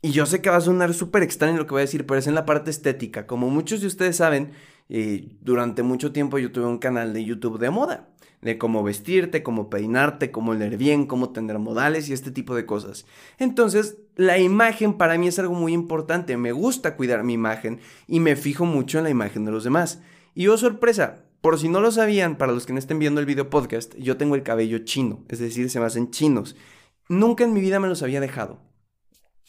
y 0.00 0.10
yo 0.10 0.26
sé 0.26 0.42
que 0.42 0.50
va 0.50 0.56
a 0.56 0.60
sonar 0.60 0.94
súper 0.94 1.22
extraño 1.22 1.56
lo 1.56 1.66
que 1.66 1.72
voy 1.72 1.80
a 1.80 1.82
decir, 1.82 2.06
pero 2.06 2.18
es 2.18 2.26
en 2.26 2.34
la 2.34 2.44
parte 2.44 2.70
estética. 2.70 3.26
Como 3.26 3.50
muchos 3.50 3.80
de 3.80 3.86
ustedes 3.86 4.16
saben, 4.16 4.52
eh, 4.88 5.28
durante 5.40 5.82
mucho 5.82 6.12
tiempo 6.12 6.38
yo 6.38 6.52
tuve 6.52 6.66
un 6.66 6.78
canal 6.78 7.12
de 7.12 7.24
YouTube 7.24 7.58
de 7.58 7.70
moda 7.70 8.08
de 8.42 8.58
cómo 8.58 8.82
vestirte, 8.82 9.42
cómo 9.42 9.70
peinarte, 9.70 10.32
cómo 10.32 10.52
leer 10.52 10.76
bien, 10.76 11.06
cómo 11.06 11.30
tener 11.30 11.58
modales 11.60 12.08
y 12.08 12.12
este 12.12 12.32
tipo 12.32 12.54
de 12.54 12.66
cosas. 12.66 13.06
Entonces, 13.38 13.98
la 14.16 14.38
imagen 14.38 14.94
para 14.94 15.16
mí 15.16 15.28
es 15.28 15.38
algo 15.38 15.54
muy 15.54 15.72
importante, 15.72 16.36
me 16.36 16.52
gusta 16.52 16.96
cuidar 16.96 17.22
mi 17.22 17.34
imagen 17.34 17.80
y 18.08 18.20
me 18.20 18.36
fijo 18.36 18.66
mucho 18.66 18.98
en 18.98 19.04
la 19.04 19.10
imagen 19.10 19.44
de 19.44 19.52
los 19.52 19.64
demás. 19.64 20.02
Y 20.34 20.48
oh 20.48 20.58
sorpresa, 20.58 21.24
por 21.40 21.58
si 21.58 21.68
no 21.68 21.80
lo 21.80 21.92
sabían, 21.92 22.36
para 22.36 22.52
los 22.52 22.66
que 22.66 22.72
no 22.72 22.80
estén 22.80 22.98
viendo 22.98 23.20
el 23.20 23.26
video 23.26 23.48
podcast, 23.48 23.94
yo 23.96 24.16
tengo 24.16 24.34
el 24.34 24.42
cabello 24.42 24.78
chino, 24.78 25.24
es 25.28 25.38
decir, 25.38 25.70
se 25.70 25.78
me 25.78 25.86
hacen 25.86 26.10
chinos. 26.10 26.56
Nunca 27.08 27.44
en 27.44 27.52
mi 27.52 27.60
vida 27.60 27.78
me 27.78 27.88
los 27.88 28.02
había 28.02 28.20
dejado. 28.20 28.60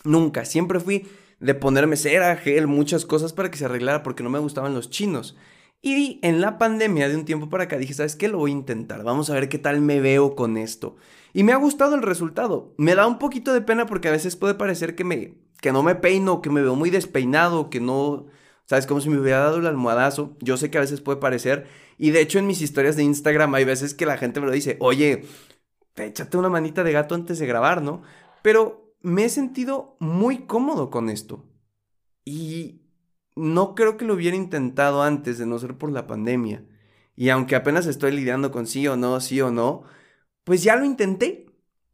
Nunca, 0.03 0.45
siempre 0.45 0.79
fui 0.79 1.07
de 1.43 1.53
ponerme 1.53 1.97
cera, 1.97 2.37
gel, 2.37 2.67
muchas 2.67 3.05
cosas 3.05 3.33
para 3.33 3.51
que 3.51 3.57
se 3.57 3.65
arreglara 3.65 4.01
porque 4.01 4.23
no 4.23 4.29
me 4.29 4.39
gustaban 4.39 4.73
los 4.73 4.89
chinos. 4.89 5.35
Y 5.81 6.19
en 6.21 6.39
la 6.39 6.57
pandemia 6.57 7.09
de 7.09 7.17
un 7.17 7.25
tiempo 7.25 7.49
para 7.49 7.65
acá 7.65 7.77
dije, 7.77 7.93
¿sabes 7.93 8.15
qué? 8.15 8.29
Lo 8.29 8.37
voy 8.37 8.51
a 8.51 8.53
intentar. 8.53 9.03
Vamos 9.03 9.29
a 9.29 9.33
ver 9.33 9.49
qué 9.49 9.59
tal 9.59 9.81
me 9.81 9.99
veo 9.99 10.35
con 10.35 10.55
esto. 10.55 10.95
Y 11.33 11.43
me 11.43 11.51
ha 11.51 11.57
gustado 11.57 11.95
el 11.95 12.01
resultado. 12.01 12.73
Me 12.77 12.95
da 12.95 13.05
un 13.07 13.19
poquito 13.19 13.53
de 13.53 13.59
pena 13.59 13.85
porque 13.85 14.07
a 14.07 14.11
veces 14.11 14.37
puede 14.37 14.53
parecer 14.53 14.95
que, 14.95 15.03
me, 15.03 15.33
que 15.59 15.73
no 15.73 15.83
me 15.83 15.95
peino, 15.95 16.41
que 16.41 16.49
me 16.49 16.61
veo 16.61 16.75
muy 16.75 16.89
despeinado, 16.89 17.69
que 17.69 17.81
no... 17.81 18.27
¿Sabes? 18.65 18.87
Como 18.87 19.01
si 19.01 19.09
me 19.09 19.19
hubiera 19.19 19.39
dado 19.39 19.57
el 19.57 19.67
almohadazo. 19.67 20.37
Yo 20.39 20.55
sé 20.55 20.71
que 20.71 20.77
a 20.77 20.81
veces 20.81 21.01
puede 21.01 21.19
parecer. 21.19 21.67
Y 21.97 22.11
de 22.11 22.21
hecho 22.21 22.39
en 22.39 22.47
mis 22.47 22.61
historias 22.61 22.95
de 22.95 23.03
Instagram 23.03 23.53
hay 23.55 23.65
veces 23.65 23.93
que 23.93 24.05
la 24.05 24.17
gente 24.17 24.39
me 24.39 24.45
lo 24.45 24.53
dice, 24.53 24.77
oye, 24.79 25.25
échate 25.97 26.37
una 26.37 26.47
manita 26.47 26.85
de 26.85 26.93
gato 26.93 27.15
antes 27.15 27.39
de 27.39 27.45
grabar, 27.45 27.81
¿no? 27.81 28.01
Pero 28.41 28.82
me 29.03 29.25
he 29.25 29.29
sentido 29.29 29.97
muy 29.99 30.47
cómodo 30.47 30.89
con 30.89 31.09
esto. 31.09 31.45
Y 32.25 32.81
no 33.35 33.75
creo 33.75 33.97
que 33.97 34.05
lo 34.05 34.15
hubiera 34.15 34.35
intentado 34.35 35.03
antes 35.03 35.37
de 35.37 35.45
no 35.45 35.59
ser 35.59 35.77
por 35.77 35.91
la 35.91 36.07
pandemia. 36.07 36.65
Y 37.15 37.29
aunque 37.29 37.55
apenas 37.55 37.85
estoy 37.85 38.11
lidiando 38.13 38.51
con 38.51 38.65
sí 38.65 38.87
o 38.87 38.95
no, 38.95 39.19
sí 39.19 39.39
o 39.41 39.51
no, 39.51 39.83
pues 40.43 40.63
ya 40.63 40.75
lo 40.77 40.85
intenté. 40.85 41.45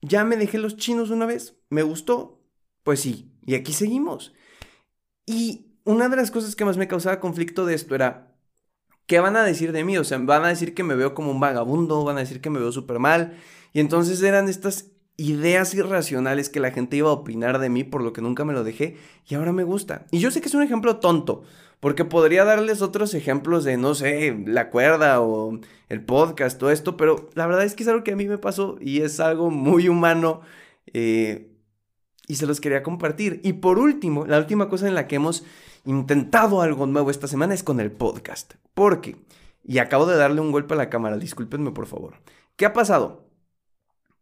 Ya 0.02 0.24
me 0.24 0.38
dejé 0.38 0.60
los 0.60 0.78
chinos 0.78 1.10
una 1.10 1.26
vez. 1.26 1.58
Me 1.70 1.84
gustó. 1.84 2.42
Pues 2.84 3.02
sí. 3.02 3.34
Y 3.46 3.56
aquí 3.56 3.74
seguimos. 3.74 4.34
Y 5.26 5.80
una 5.84 6.10
de 6.10 6.16
las 6.16 6.32
cosas 6.32 6.56
que 6.56 6.66
más 6.66 6.78
me 6.78 6.88
causaba 6.88 7.20
conflicto 7.20 7.66
de 7.66 7.74
esto 7.74 7.96
era, 7.96 8.38
¿qué 9.08 9.20
van 9.20 9.36
a 9.36 9.44
decir 9.44 9.72
de 9.72 9.84
mí? 9.84 9.98
O 9.98 10.04
sea, 10.04 10.20
van 10.20 10.46
a 10.46 10.50
decir 10.50 10.74
que 10.74 10.84
me 10.84 10.96
veo 10.96 11.16
como 11.16 11.32
un 11.32 11.40
vagabundo, 11.40 12.04
van 12.04 12.18
a 12.18 12.22
decir 12.22 12.40
que 12.40 12.50
me 12.52 12.60
veo 12.60 12.72
súper 12.72 13.00
mal. 13.00 13.38
Y 13.74 13.80
entonces 13.80 14.22
eran 14.22 14.48
estas 14.48 14.92
ideas 15.20 15.74
irracionales 15.74 16.50
que 16.50 16.60
la 16.60 16.72
gente 16.72 16.98
iba 16.98 17.10
a 17.10 17.14
opinar 17.14 17.60
de 17.60 17.70
mí, 17.70 17.84
por 17.84 18.02
lo 18.02 18.14
que 18.14 18.22
nunca 18.22 18.46
me 18.46 18.54
lo 18.54 18.64
dejé, 18.64 18.98
y 19.28 19.36
ahora 19.36 19.52
me 19.52 19.64
gusta. 19.64 20.06
Y 20.12 20.20
yo 20.20 20.32
sé 20.32 20.42
que 20.42 20.48
es 20.48 20.54
un 20.54 20.64
ejemplo 20.64 20.98
tonto, 20.98 21.44
porque 21.80 22.06
podría 22.06 22.46
darles 22.46 22.82
otros 22.82 23.14
ejemplos 23.14 23.64
de, 23.64 23.78
no 23.78 23.96
sé, 23.96 24.38
la 24.46 24.70
cuerda 24.70 25.22
o 25.22 25.60
el 25.90 26.04
podcast, 26.04 26.58
todo 26.58 26.72
esto, 26.72 26.98
pero 26.98 27.30
la 27.36 27.48
verdad 27.48 27.66
es 27.66 27.76
que 27.76 27.84
es 27.84 27.90
algo 27.90 28.04
que 28.04 28.14
a 28.14 28.16
mí 28.16 28.28
me 28.28 28.38
pasó 28.38 28.78
y 28.80 29.02
es 29.02 29.20
algo 29.20 29.52
muy 29.52 29.88
humano 29.90 30.42
eh, 30.94 31.52
y 32.28 32.36
se 32.36 32.46
los 32.46 32.62
quería 32.62 32.84
compartir. 32.84 33.42
Y 33.44 33.54
por 33.54 33.80
último, 33.80 34.26
la 34.26 34.38
última 34.38 34.70
cosa 34.70 34.88
en 34.88 34.96
la 34.96 35.08
que 35.08 35.16
hemos 35.16 35.44
intentado 35.86 36.62
algo 36.62 36.86
nuevo 36.86 37.12
esta 37.12 37.28
semana 37.28 37.54
es 37.54 37.64
con 37.64 37.80
el 37.80 37.92
podcast. 37.92 38.54
Porque, 38.74 39.16
y 39.64 39.80
acabo 39.80 40.06
de 40.06 40.18
darle 40.18 40.42
un 40.42 40.52
golpe 40.52 40.74
a 40.74 40.78
la 40.78 40.90
cámara, 40.90 41.18
discúlpenme 41.18 41.72
por 41.72 41.88
favor. 41.88 42.16
¿Qué 42.56 42.66
ha 42.66 42.74
pasado? 42.74 43.29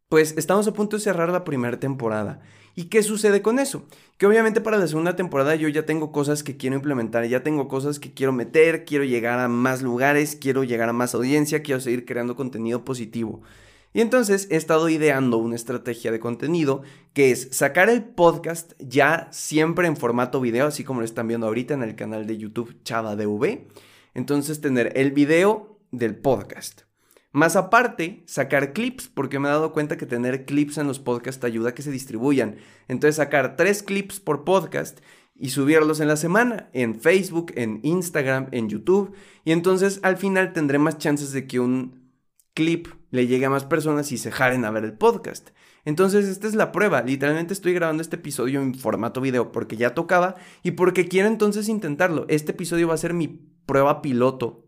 Pues 0.09 0.35
estamos 0.37 0.65
a 0.67 0.73
punto 0.73 0.95
de 0.95 1.03
cerrar 1.03 1.29
la 1.29 1.43
primera 1.43 1.81
temporada. 1.81 2.39
¿Y 2.75 2.85
qué 2.85 3.03
sucede 3.03 3.41
con 3.41 3.59
eso? 3.59 3.87
Que 4.17 4.25
obviamente 4.25 4.61
para 4.61 4.77
la 4.77 4.87
segunda 4.87 5.17
temporada 5.17 5.55
yo 5.55 5.67
ya 5.67 5.85
tengo 5.85 6.13
cosas 6.13 6.43
que 6.43 6.55
quiero 6.55 6.77
implementar, 6.77 7.25
ya 7.25 7.43
tengo 7.43 7.67
cosas 7.67 7.99
que 7.99 8.13
quiero 8.13 8.31
meter, 8.31 8.85
quiero 8.85 9.03
llegar 9.03 9.39
a 9.39 9.49
más 9.49 9.81
lugares, 9.81 10.37
quiero 10.39 10.63
llegar 10.63 10.87
a 10.87 10.93
más 10.93 11.13
audiencia, 11.13 11.61
quiero 11.61 11.81
seguir 11.81 12.05
creando 12.05 12.37
contenido 12.37 12.85
positivo. 12.85 13.41
Y 13.93 13.99
entonces 13.99 14.47
he 14.49 14.55
estado 14.55 14.87
ideando 14.87 15.37
una 15.39 15.55
estrategia 15.55 16.11
de 16.11 16.21
contenido 16.21 16.83
que 17.13 17.31
es 17.31 17.49
sacar 17.51 17.89
el 17.89 18.03
podcast 18.05 18.73
ya 18.79 19.27
siempre 19.31 19.87
en 19.87 19.97
formato 19.97 20.39
video, 20.39 20.67
así 20.67 20.85
como 20.85 21.01
lo 21.01 21.05
están 21.05 21.27
viendo 21.27 21.47
ahorita 21.47 21.73
en 21.73 21.83
el 21.83 21.95
canal 21.95 22.27
de 22.27 22.37
YouTube 22.37 22.81
Chava 22.83 23.17
DV. 23.17 23.67
Entonces 24.13 24.61
tener 24.61 24.93
el 24.95 25.11
video 25.11 25.79
del 25.91 26.15
podcast. 26.15 26.86
Más 27.37 27.55
aparte, 27.55 28.23
sacar 28.25 28.73
clips, 28.73 29.11
porque 29.13 29.37
me 29.37 29.47
he 29.47 29.51
dado 29.51 29.71
cuenta 29.71 29.95
que 29.95 30.07
tener 30.07 30.45
clips 30.45 30.79
en 30.79 30.87
los 30.87 30.97
podcasts 30.97 31.43
ayuda 31.43 31.69
a 31.69 31.75
que 31.75 31.83
se 31.83 31.91
distribuyan. 31.91 32.55
Entonces, 32.87 33.17
sacar 33.17 33.55
tres 33.55 33.83
clips 33.83 34.19
por 34.19 34.43
podcast 34.43 35.01
y 35.35 35.49
subirlos 35.49 35.99
en 35.99 36.07
la 36.07 36.15
semana, 36.15 36.67
en 36.73 36.99
Facebook, 36.99 37.53
en 37.55 37.79
Instagram, 37.83 38.47
en 38.53 38.69
YouTube. 38.69 39.13
Y 39.45 39.51
entonces 39.51 39.99
al 40.01 40.17
final 40.17 40.51
tendré 40.51 40.79
más 40.79 40.97
chances 40.97 41.31
de 41.31 41.45
que 41.45 41.59
un 41.59 42.09
clip 42.55 42.87
le 43.11 43.27
llegue 43.27 43.45
a 43.45 43.51
más 43.51 43.65
personas 43.65 44.11
y 44.11 44.17
se 44.17 44.31
jaren 44.31 44.65
a 44.65 44.71
ver 44.71 44.83
el 44.83 44.93
podcast. 44.93 45.49
Entonces, 45.85 46.25
esta 46.25 46.47
es 46.47 46.55
la 46.55 46.71
prueba. 46.71 47.03
Literalmente 47.03 47.53
estoy 47.53 47.73
grabando 47.75 48.01
este 48.01 48.15
episodio 48.15 48.63
en 48.63 48.73
formato 48.73 49.21
video 49.21 49.51
porque 49.51 49.77
ya 49.77 49.93
tocaba 49.93 50.33
y 50.63 50.71
porque 50.71 51.07
quiero 51.07 51.27
entonces 51.27 51.69
intentarlo. 51.69 52.25
Este 52.29 52.53
episodio 52.53 52.87
va 52.87 52.95
a 52.95 52.97
ser 52.97 53.13
mi 53.13 53.27
prueba 53.27 54.01
piloto 54.01 54.65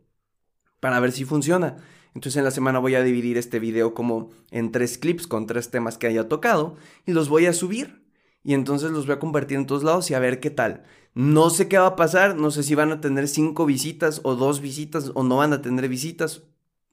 para 0.79 0.99
ver 0.99 1.11
si 1.11 1.25
funciona. 1.25 1.77
Entonces 2.15 2.37
en 2.37 2.43
la 2.43 2.51
semana 2.51 2.79
voy 2.79 2.95
a 2.95 3.03
dividir 3.03 3.37
este 3.37 3.59
video 3.59 3.93
como 3.93 4.29
en 4.51 4.71
tres 4.71 4.97
clips 4.97 5.27
con 5.27 5.47
tres 5.47 5.69
temas 5.69 5.97
que 5.97 6.07
haya 6.07 6.27
tocado 6.27 6.75
y 7.05 7.13
los 7.13 7.29
voy 7.29 7.45
a 7.45 7.53
subir. 7.53 8.01
Y 8.43 8.53
entonces 8.53 8.91
los 8.91 9.05
voy 9.05 9.15
a 9.15 9.19
compartir 9.19 9.57
en 9.57 9.65
todos 9.65 9.83
lados 9.83 10.09
y 10.09 10.13
a 10.13 10.19
ver 10.19 10.39
qué 10.39 10.49
tal. 10.49 10.83
No 11.13 11.49
sé 11.49 11.67
qué 11.67 11.77
va 11.77 11.87
a 11.87 11.95
pasar, 11.95 12.35
no 12.35 12.51
sé 12.51 12.63
si 12.63 12.75
van 12.75 12.91
a 12.91 13.01
tener 13.01 13.27
cinco 13.27 13.65
visitas 13.65 14.21
o 14.23 14.35
dos 14.35 14.61
visitas 14.61 15.11
o 15.13 15.23
no 15.23 15.37
van 15.37 15.53
a 15.53 15.61
tener 15.61 15.87
visitas, 15.89 16.43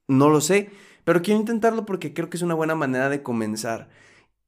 no 0.09 0.29
lo 0.31 0.41
sé, 0.41 0.71
pero 1.05 1.23
quiero 1.23 1.41
intentarlo 1.41 1.87
porque 1.87 2.13
creo 2.15 2.31
que 2.31 2.37
es 2.37 2.43
una 2.43 2.55
buena 2.55 2.75
manera 2.75 3.09
de 3.09 3.23
comenzar. 3.23 3.89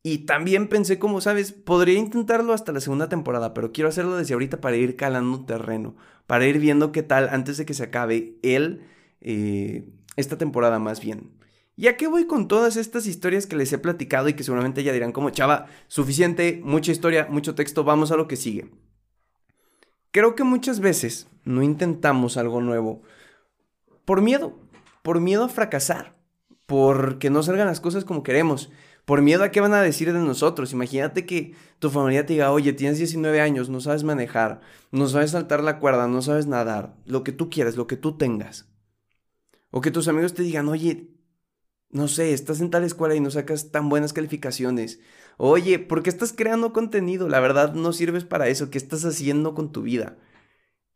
Y 0.03 0.19
también 0.27 0.69
pensé, 0.69 0.99
como 0.99 1.21
sabes, 1.21 1.53
podría 1.53 1.99
intentarlo 1.99 2.53
hasta 2.53 2.73
la 2.73 2.81
segunda 2.81 3.09
temporada, 3.09 3.53
pero 3.53 3.73
quiero 3.73 3.89
hacerlo 3.89 4.17
desde 4.17 4.35
ahorita 4.35 4.61
para 4.61 4.77
ir 4.77 4.97
calando 4.97 5.45
terreno, 5.45 5.97
para 6.27 6.47
ir 6.47 6.59
viendo 6.59 6.93
qué 6.93 7.03
tal 7.03 7.29
antes 7.29 7.57
de 7.59 7.67
que 7.67 7.75
se 7.75 7.85
acabe 7.85 8.39
el, 8.43 8.83
esta 10.19 10.37
temporada 10.37 10.79
más 10.79 11.01
bien. 11.01 11.31
¿Y 11.77 11.87
a 11.87 11.97
qué 11.97 12.09
voy 12.09 12.27
con 12.27 12.49
todas 12.49 12.77
estas 12.77 13.07
historias 13.07 13.47
que 13.47 13.55
les 13.55 13.73
he 13.73 13.79
platicado 13.79 14.29
y 14.29 14.35
que 14.35 14.43
seguramente 14.43 14.83
ya 14.83 14.93
dirán 14.93 15.13
como, 15.13 15.31
chava, 15.31 15.67
suficiente, 15.87 16.61
mucha 16.65 16.91
historia, 16.91 17.29
mucho 17.31 17.55
texto, 17.55 17.85
vamos 17.85 18.11
a 18.11 18.17
lo 18.17 18.27
que 18.27 18.35
sigue? 18.35 18.69
Creo 20.11 20.35
que 20.35 20.43
muchas 20.43 20.81
veces 20.81 21.29
no 21.45 21.63
intentamos 21.63 22.37
algo 22.37 22.61
nuevo 22.61 23.03
por 24.05 24.23
miedo, 24.23 24.59
por 25.03 25.21
miedo 25.21 25.45
a 25.45 25.49
fracasar, 25.49 26.17
porque 26.67 27.31
no 27.31 27.45
salgan 27.45 27.69
las 27.69 27.81
cosas 27.81 28.05
como 28.05 28.25
queremos, 28.25 28.73
por 29.05 29.23
miedo 29.23 29.45
a 29.45 29.51
qué 29.51 29.61
van 29.61 29.73
a 29.73 29.81
decir 29.81 30.13
de 30.13 30.19
nosotros. 30.19 30.73
Imagínate 30.73 31.27
que 31.27 31.55
tu 31.79 31.91
familia 31.91 32.27
te 32.27 32.33
diga, 32.33 32.51
oye, 32.51 32.73
tienes 32.73 32.99
19 32.99 33.41
años, 33.41 33.69
no 33.69 33.81
sabes 33.81 34.03
manejar, 34.03 34.61
no 34.91 35.07
sabes 35.07 35.31
saltar 35.31 35.63
la 35.63 35.79
cuerda, 35.79 36.09
no 36.09 36.23
sabes 36.23 36.47
nadar, 36.47 36.97
lo 37.07 37.23
que 37.23 37.31
tú 37.31 37.51
quieras, 37.51 37.77
lo 37.77 37.87
que 37.87 37.97
tú 37.97 38.17
tengas. 38.17 38.67
O 39.71 39.81
que 39.81 39.91
tus 39.91 40.09
amigos 40.09 40.35
te 40.35 40.43
digan, 40.43 40.69
oye, 40.69 41.11
no 41.91 42.09
sé, 42.09 42.33
estás 42.33 42.61
en 42.61 42.71
tal 42.71 42.85
escuela 42.85 43.15
y 43.15 43.21
no 43.21 43.31
sacas 43.31 43.71
tan 43.71 43.89
buenas 43.89 44.13
calificaciones. 44.13 45.01
Oye, 45.37 45.79
¿por 45.79 46.03
qué 46.03 46.11
estás 46.11 46.33
creando 46.33 46.73
contenido? 46.73 47.29
La 47.29 47.41
verdad 47.41 47.75
no 47.75 47.93
sirves 47.93 48.25
para 48.25 48.49
eso. 48.49 48.71
¿Qué 48.71 48.79
estás 48.79 49.05
haciendo 49.05 49.55
con 49.55 49.73
tu 49.73 49.83
vida? 49.83 50.19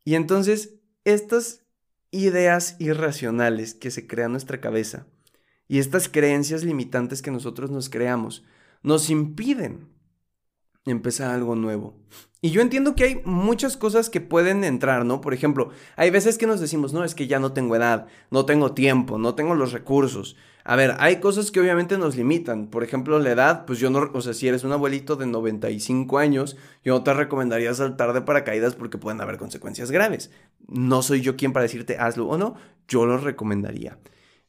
Y 0.05 0.15
entonces, 0.17 0.81
estas 1.05 1.65
ideas 2.11 2.77
irracionales 2.79 3.75
que 3.75 3.91
se 3.91 4.07
crean 4.07 4.27
en 4.27 4.33
nuestra 4.33 4.61
cabeza 4.61 5.07
y 5.67 5.79
estas 5.79 6.09
creencias 6.09 6.63
limitantes 6.63 7.23
que 7.23 7.31
nosotros 7.31 7.71
nos 7.71 7.89
creamos 7.89 8.45
nos 8.83 9.09
impiden 9.11 9.89
empezar 10.85 11.31
algo 11.31 11.55
nuevo. 11.55 11.95
Y 12.45 12.51
yo 12.51 12.61
entiendo 12.61 12.97
que 12.97 13.05
hay 13.05 13.23
muchas 13.25 13.77
cosas 13.77 14.11
que 14.11 14.21
pueden 14.21 14.64
entrar, 14.64 15.05
¿no? 15.05 15.21
Por 15.21 15.33
ejemplo, 15.33 15.71
hay 15.95 16.11
veces 16.11 16.38
que 16.38 16.49
nos 16.49 16.59
decimos, 16.59 16.92
no, 16.92 17.05
es 17.05 17.14
que 17.14 17.29
ya 17.29 17.38
no 17.38 17.53
tengo 17.53 17.77
edad, 17.77 18.09
no 18.33 18.47
tengo 18.47 18.73
tiempo, 18.73 19.16
no 19.16 19.37
tengo 19.37 19.55
los 19.55 19.71
recursos. 19.71 20.37
A 20.64 20.75
ver, 20.75 20.97
hay 20.99 21.21
cosas 21.21 21.53
que 21.53 21.61
obviamente 21.61 21.99
nos 21.99 22.16
limitan. 22.16 22.66
Por 22.66 22.83
ejemplo, 22.83 23.21
la 23.21 23.31
edad, 23.31 23.64
pues 23.64 23.79
yo 23.79 23.90
no, 23.90 24.11
o 24.12 24.21
sea, 24.21 24.35
si 24.35 24.49
eres 24.49 24.64
un 24.64 24.73
abuelito 24.73 25.14
de 25.14 25.27
95 25.27 26.18
años, 26.18 26.57
yo 26.85 26.95
no 26.95 27.05
te 27.05 27.14
recomendaría 27.14 27.73
saltar 27.75 28.12
de 28.12 28.23
paracaídas 28.23 28.75
porque 28.75 28.99
pueden 28.99 29.21
haber 29.21 29.38
consecuencias 29.38 29.92
graves. 29.92 30.33
No 30.66 31.03
soy 31.03 31.21
yo 31.21 31.37
quien 31.37 31.53
para 31.53 31.62
decirte 31.62 31.97
hazlo 31.97 32.27
o 32.27 32.38
no, 32.38 32.57
yo 32.88 33.07
lo 33.07 33.18
recomendaría. 33.18 33.99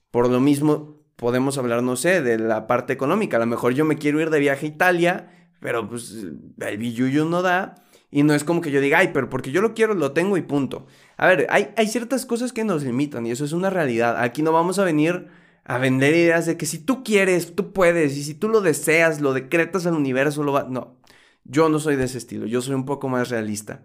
Por 0.09 0.29
lo 0.29 0.39
mismo, 0.39 0.97
podemos 1.15 1.59
hablar, 1.59 1.83
no 1.83 1.95
sé, 1.95 2.23
de 2.23 2.39
la 2.39 2.65
parte 2.65 2.93
económica. 2.93 3.37
A 3.37 3.39
lo 3.39 3.45
mejor 3.45 3.73
yo 3.73 3.85
me 3.85 3.97
quiero 3.97 4.19
ir 4.19 4.31
de 4.31 4.39
viaje 4.39 4.65
a 4.65 4.69
Italia 4.69 5.42
pero 5.63 5.87
pues 5.87 6.13
el 6.59 6.77
billuyo 6.77 7.23
no 7.23 7.41
da. 7.41 7.75
Y 8.11 8.21
no 8.21 8.35
es 8.35 8.43
como 8.43 8.61
que 8.61 8.69
yo 8.69 8.81
diga, 8.81 8.99
ay, 8.99 9.11
pero 9.11 9.29
porque 9.29 9.51
yo 9.51 9.61
lo 9.61 9.73
quiero, 9.73 9.95
lo 9.95 10.11
tengo 10.11 10.37
y 10.37 10.41
punto. 10.41 10.85
A 11.17 11.25
ver, 11.25 11.47
hay, 11.49 11.69
hay 11.77 11.87
ciertas 11.87 12.27
cosas 12.27 12.51
que 12.51 12.65
nos 12.65 12.83
limitan 12.83 13.25
y 13.25 13.31
eso 13.31 13.45
es 13.45 13.53
una 13.53 13.71
realidad. 13.71 14.21
Aquí 14.21 14.43
no 14.43 14.51
vamos 14.51 14.77
a 14.77 14.83
venir 14.83 15.29
a 15.63 15.77
vender 15.77 16.13
ideas 16.13 16.45
de 16.45 16.57
que 16.57 16.65
si 16.65 16.79
tú 16.79 17.01
quieres, 17.03 17.55
tú 17.55 17.71
puedes, 17.71 18.17
y 18.17 18.23
si 18.23 18.35
tú 18.35 18.49
lo 18.49 18.59
deseas, 18.59 19.21
lo 19.21 19.33
decretas 19.33 19.87
al 19.87 19.93
universo, 19.95 20.43
lo 20.43 20.51
va... 20.51 20.67
No, 20.69 20.97
yo 21.45 21.69
no 21.69 21.79
soy 21.79 21.95
de 21.95 22.03
ese 22.03 22.17
estilo, 22.17 22.45
yo 22.45 22.61
soy 22.61 22.75
un 22.75 22.85
poco 22.85 23.07
más 23.07 23.29
realista. 23.29 23.83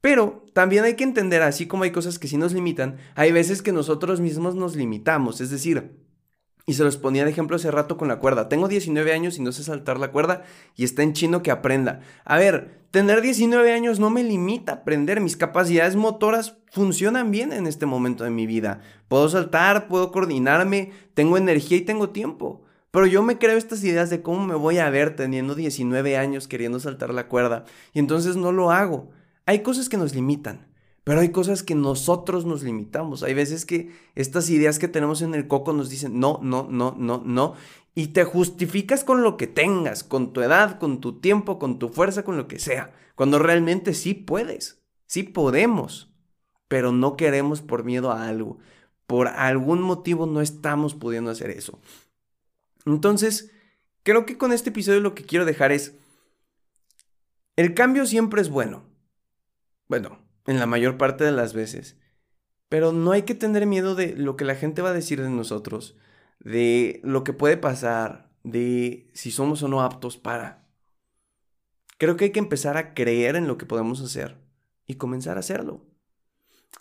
Pero 0.00 0.44
también 0.52 0.82
hay 0.82 0.96
que 0.96 1.04
entender, 1.04 1.40
así 1.42 1.66
como 1.66 1.84
hay 1.84 1.92
cosas 1.92 2.18
que 2.18 2.26
sí 2.26 2.36
nos 2.36 2.52
limitan, 2.52 2.98
hay 3.14 3.30
veces 3.30 3.62
que 3.62 3.72
nosotros 3.72 4.20
mismos 4.20 4.56
nos 4.56 4.74
limitamos. 4.74 5.40
Es 5.40 5.50
decir, 5.50 5.92
y 6.66 6.74
se 6.74 6.84
los 6.84 6.96
ponía 6.96 7.24
de 7.24 7.30
ejemplo 7.30 7.56
hace 7.56 7.70
rato 7.70 7.96
con 7.96 8.08
la 8.08 8.18
cuerda. 8.18 8.48
Tengo 8.48 8.68
19 8.68 9.12
años 9.12 9.38
y 9.38 9.42
no 9.42 9.52
sé 9.52 9.64
saltar 9.64 9.98
la 9.98 10.12
cuerda 10.12 10.42
y 10.76 10.84
está 10.84 11.02
en 11.02 11.12
chino 11.12 11.42
que 11.42 11.50
aprenda. 11.50 12.00
A 12.24 12.38
ver, 12.38 12.82
tener 12.90 13.20
19 13.20 13.72
años 13.72 13.98
no 13.98 14.10
me 14.10 14.22
limita 14.22 14.72
a 14.72 14.74
aprender. 14.76 15.20
Mis 15.20 15.36
capacidades 15.36 15.96
motoras 15.96 16.56
funcionan 16.70 17.30
bien 17.30 17.52
en 17.52 17.66
este 17.66 17.86
momento 17.86 18.24
de 18.24 18.30
mi 18.30 18.46
vida. 18.46 18.80
Puedo 19.08 19.28
saltar, 19.28 19.88
puedo 19.88 20.12
coordinarme, 20.12 20.92
tengo 21.14 21.36
energía 21.36 21.78
y 21.78 21.82
tengo 21.82 22.10
tiempo. 22.10 22.62
Pero 22.92 23.06
yo 23.06 23.22
me 23.22 23.38
creo 23.38 23.56
estas 23.56 23.82
ideas 23.84 24.10
de 24.10 24.22
cómo 24.22 24.46
me 24.46 24.54
voy 24.54 24.78
a 24.78 24.90
ver 24.90 25.16
teniendo 25.16 25.54
19 25.54 26.16
años 26.16 26.46
queriendo 26.46 26.78
saltar 26.78 27.12
la 27.12 27.26
cuerda 27.26 27.64
y 27.92 27.98
entonces 27.98 28.36
no 28.36 28.52
lo 28.52 28.70
hago. 28.70 29.10
Hay 29.46 29.60
cosas 29.60 29.88
que 29.88 29.96
nos 29.96 30.14
limitan. 30.14 30.71
Pero 31.04 31.20
hay 31.20 31.30
cosas 31.30 31.62
que 31.62 31.74
nosotros 31.74 32.46
nos 32.46 32.62
limitamos. 32.62 33.22
Hay 33.22 33.34
veces 33.34 33.66
que 33.66 33.90
estas 34.14 34.48
ideas 34.50 34.78
que 34.78 34.88
tenemos 34.88 35.20
en 35.22 35.34
el 35.34 35.48
coco 35.48 35.72
nos 35.72 35.90
dicen 35.90 36.20
no, 36.20 36.38
no, 36.42 36.68
no, 36.70 36.94
no, 36.96 37.22
no. 37.24 37.54
Y 37.94 38.08
te 38.08 38.24
justificas 38.24 39.02
con 39.02 39.22
lo 39.22 39.36
que 39.36 39.48
tengas, 39.48 40.04
con 40.04 40.32
tu 40.32 40.42
edad, 40.42 40.78
con 40.78 41.00
tu 41.00 41.18
tiempo, 41.18 41.58
con 41.58 41.78
tu 41.78 41.88
fuerza, 41.88 42.24
con 42.24 42.36
lo 42.36 42.46
que 42.46 42.58
sea. 42.58 42.92
Cuando 43.16 43.38
realmente 43.38 43.94
sí 43.94 44.14
puedes, 44.14 44.80
sí 45.06 45.24
podemos. 45.24 46.12
Pero 46.68 46.92
no 46.92 47.16
queremos 47.16 47.62
por 47.62 47.84
miedo 47.84 48.12
a 48.12 48.28
algo. 48.28 48.58
Por 49.06 49.26
algún 49.26 49.82
motivo 49.82 50.26
no 50.26 50.40
estamos 50.40 50.94
pudiendo 50.94 51.30
hacer 51.30 51.50
eso. 51.50 51.80
Entonces, 52.86 53.50
creo 54.04 54.24
que 54.24 54.38
con 54.38 54.52
este 54.52 54.70
episodio 54.70 55.00
lo 55.00 55.14
que 55.14 55.24
quiero 55.24 55.44
dejar 55.44 55.72
es, 55.72 55.96
el 57.56 57.74
cambio 57.74 58.06
siempre 58.06 58.40
es 58.40 58.48
bueno. 58.48 58.84
Bueno, 59.88 60.21
en 60.46 60.58
la 60.58 60.66
mayor 60.66 60.96
parte 60.98 61.24
de 61.24 61.32
las 61.32 61.54
veces. 61.54 61.96
Pero 62.68 62.92
no 62.92 63.12
hay 63.12 63.22
que 63.22 63.34
tener 63.34 63.66
miedo 63.66 63.94
de 63.94 64.16
lo 64.16 64.36
que 64.36 64.44
la 64.44 64.54
gente 64.54 64.82
va 64.82 64.90
a 64.90 64.94
decir 64.94 65.20
de 65.20 65.30
nosotros, 65.30 65.96
de 66.40 67.00
lo 67.04 67.24
que 67.24 67.32
puede 67.32 67.56
pasar, 67.56 68.30
de 68.42 69.10
si 69.14 69.30
somos 69.30 69.62
o 69.62 69.68
no 69.68 69.82
aptos 69.82 70.16
para. 70.16 70.66
Creo 71.98 72.16
que 72.16 72.26
hay 72.26 72.30
que 72.32 72.40
empezar 72.40 72.76
a 72.76 72.94
creer 72.94 73.36
en 73.36 73.46
lo 73.46 73.58
que 73.58 73.66
podemos 73.66 74.00
hacer 74.00 74.38
y 74.86 74.94
comenzar 74.94 75.36
a 75.36 75.40
hacerlo. 75.40 75.86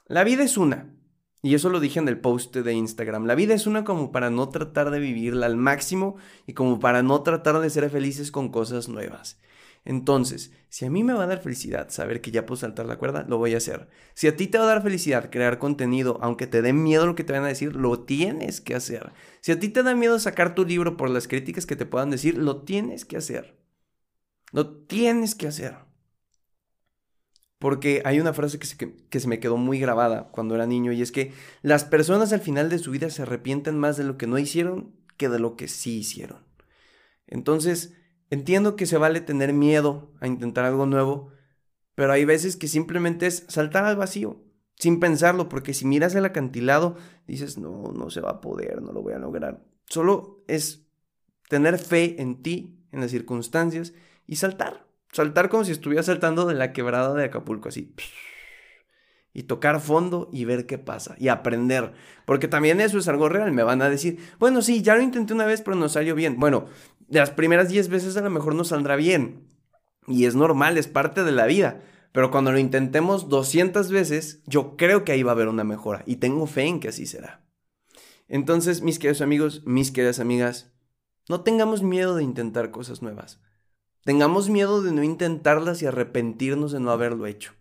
La 0.08 0.24
vida 0.24 0.44
es 0.44 0.58
una, 0.58 0.96
y 1.44 1.56
eso 1.56 1.70
lo 1.70 1.80
dije 1.80 2.00
en 2.00 2.08
el 2.08 2.20
post 2.20 2.56
de 2.56 2.74
Instagram. 2.74 3.26
La 3.26 3.36
vida 3.36 3.54
es 3.54 3.66
una 3.66 3.84
como 3.84 4.12
para 4.12 4.30
no 4.30 4.50
tratar 4.50 4.92
de 4.92 5.00
vivirla 5.00 5.48
al 5.48 5.58
máximo 5.58 6.16
y 6.46 6.54
como 6.54 6.80
para 6.80 7.02
no 7.02 7.24
tratar 7.24 7.60
de 7.60 7.70
ser 7.70 7.90
felices 7.90 8.32
con 8.32 8.50
cosas 8.50 8.90
nuevas. 8.90 9.40
Entonces, 9.84 10.52
si 10.70 10.86
a 10.86 10.92
mí 10.92 11.04
me 11.04 11.14
va 11.14 11.24
a 11.24 11.28
dar 11.28 11.42
felicidad 11.42 11.90
saber 11.90 12.22
que 12.22 12.32
ya 12.32 12.46
puedo 12.46 12.60
saltar 12.60 12.86
la 12.86 12.98
cuerda, 12.98 13.26
lo 13.28 13.38
voy 13.38 13.56
a 13.56 13.58
hacer. 13.58 13.90
Si 14.14 14.28
a 14.28 14.36
ti 14.36 14.48
te 14.48 14.58
va 14.58 14.66
a 14.66 14.68
dar 14.68 14.84
felicidad 14.84 15.32
crear 15.32 15.58
contenido, 15.58 16.20
aunque 16.22 16.48
te 16.48 16.62
dé 16.62 16.72
miedo 16.72 17.08
lo 17.08 17.16
que 17.16 17.24
te 17.24 17.34
van 17.34 17.44
a 17.44 17.48
decir, 17.48 17.76
lo 17.76 18.02
tienes 18.02 18.62
que 18.62 18.76
hacer. 18.76 19.12
Si 19.42 19.52
a 19.52 19.60
ti 19.60 19.70
te 19.70 19.84
da 19.84 19.96
miedo 19.96 20.20
sacar 20.20 20.54
tu 20.54 20.66
libro 20.66 20.98
por 20.98 21.10
las 21.10 21.28
críticas 21.28 21.66
que 21.66 21.76
te 21.76 21.86
puedan 21.86 22.12
decir, 22.12 22.38
lo 22.38 22.62
tienes 22.62 23.06
que 23.06 23.18
hacer. 23.18 23.58
Lo 24.52 24.70
tienes 24.86 25.34
que 25.34 25.48
hacer. 25.48 25.76
Porque 27.58 28.02
hay 28.06 28.20
una 28.20 28.34
frase 28.34 28.60
que 28.60 28.66
se, 28.66 28.78
que 28.78 29.20
se, 29.20 29.28
me 29.28 29.40
quedó 29.40 29.58
muy 29.58 29.80
grabada 29.80 30.30
cuando 30.32 30.56
era 30.56 30.66
niño 30.66 30.92
y 30.92 31.02
es 31.02 31.12
que 31.12 31.32
las 31.62 31.84
personas 31.86 32.34
al 32.34 32.42
final 32.42 32.70
de 32.70 32.80
su 32.80 32.92
vida 32.92 33.10
se 33.10 33.22
arrepienten 33.22 33.78
más 33.78 33.98
de 33.98 34.04
lo 34.04 34.18
que 34.18 34.26
no 34.26 34.40
hicieron 34.40 34.96
que 35.18 35.30
de 35.30 35.38
lo 35.38 35.56
que 35.56 35.68
sí 35.68 36.00
hicieron. 36.00 36.44
Entonces, 37.28 37.94
entiendo 38.32 38.76
que 38.76 38.88
se 38.88 38.98
vale 38.98 39.22
tener 39.22 39.54
miedo 39.54 40.12
a 40.20 40.28
intentar 40.28 40.66
algo 40.66 40.88
nuevo, 40.88 41.30
pero 41.94 42.12
hay 42.12 42.26
veces 42.26 42.58
que 42.58 42.68
simplemente 42.68 43.28
es 43.28 43.46
saltar 43.48 43.86
al 43.86 43.98
vacío, 43.98 44.42
sin 44.76 45.00
pensarlo, 45.00 45.48
porque 45.48 45.76
si 45.76 45.86
miras 45.86 46.16
el 46.16 46.26
acantilado, 46.26 46.98
dices, 47.28 47.60
no, 47.60 47.92
no 47.94 48.10
se 48.10 48.22
va 48.22 48.32
a 48.32 48.42
poder, 48.42 48.82
no 48.82 48.92
lo 48.92 49.04
voy 49.04 49.14
a 49.14 49.20
lograr. 49.20 49.64
Solo 49.86 50.44
es 50.48 50.88
tener 51.48 51.78
fe 51.78 52.20
en 52.20 52.42
ti, 52.42 52.80
en 52.92 53.02
las 53.02 53.12
circunstancias 53.12 53.94
y 54.26 54.38
saltar 54.38 54.92
saltar 55.12 55.50
como 55.50 55.64
si 55.64 55.72
estuviera 55.72 56.04
saltando 56.04 56.46
de 56.46 56.56
la 56.56 56.74
quebrada 56.74 57.14
de 57.14 57.26
Acapulco, 57.26 57.70
así. 57.70 57.94
Y 59.34 59.44
tocar 59.44 59.80
fondo 59.80 60.30
y 60.34 60.44
ver 60.44 60.66
qué 60.66 60.78
pasa. 60.78 61.16
Y 61.18 61.30
aprender. 61.30 61.94
Porque 62.26 62.50
también 62.50 62.82
eso 62.82 62.98
es 62.98 63.08
algo 63.08 63.30
real. 63.30 63.54
Me 63.54 63.64
van 63.64 63.82
a 63.82 63.90
decir, 63.90 64.20
bueno, 64.40 64.62
sí, 64.62 64.82
ya 64.82 64.94
lo 64.94 65.02
intenté 65.02 65.34
una 65.34 65.46
vez, 65.46 65.62
pero 65.62 65.78
no 65.78 65.88
salió 65.88 66.16
bien. 66.16 66.38
Bueno, 66.38 66.66
las 67.20 67.32
primeras 67.32 67.70
10 67.70 67.90
veces 67.90 68.18
a 68.18 68.22
lo 68.22 68.30
mejor 68.30 68.56
no 68.56 68.64
saldrá 68.64 68.96
bien. 68.96 69.48
Y 70.08 70.26
es 70.26 70.36
normal, 70.36 70.78
es 70.78 70.88
parte 70.88 71.24
de 71.24 71.32
la 71.32 71.46
vida. 71.46 71.82
Pero 72.12 72.32
cuando 72.32 72.52
lo 72.52 72.60
intentemos 72.60 73.30
200 73.30 73.92
veces, 73.92 74.42
yo 74.46 74.76
creo 74.76 75.04
que 75.04 75.12
ahí 75.12 75.24
va 75.24 75.32
a 75.32 75.36
haber 75.36 75.48
una 75.48 75.64
mejora. 75.64 76.04
Y 76.06 76.18
tengo 76.18 76.48
fe 76.48 76.64
en 76.64 76.80
que 76.80 76.90
así 76.90 77.06
será. 77.06 77.46
Entonces, 78.28 78.82
mis 78.82 78.98
queridos 78.98 79.22
amigos, 79.22 79.62
mis 79.66 79.92
queridas 79.92 80.20
amigas, 80.20 80.72
no 81.30 81.42
tengamos 81.42 81.84
miedo 81.84 82.16
de 82.16 82.24
intentar 82.24 82.72
cosas 82.72 83.02
nuevas. 83.02 83.42
Tengamos 84.04 84.50
miedo 84.50 84.82
de 84.82 84.92
no 84.92 85.04
intentarlas 85.04 85.82
y 85.82 85.86
arrepentirnos 85.86 86.72
de 86.72 86.80
no 86.80 86.92
haberlo 86.92 87.28
hecho. 87.28 87.54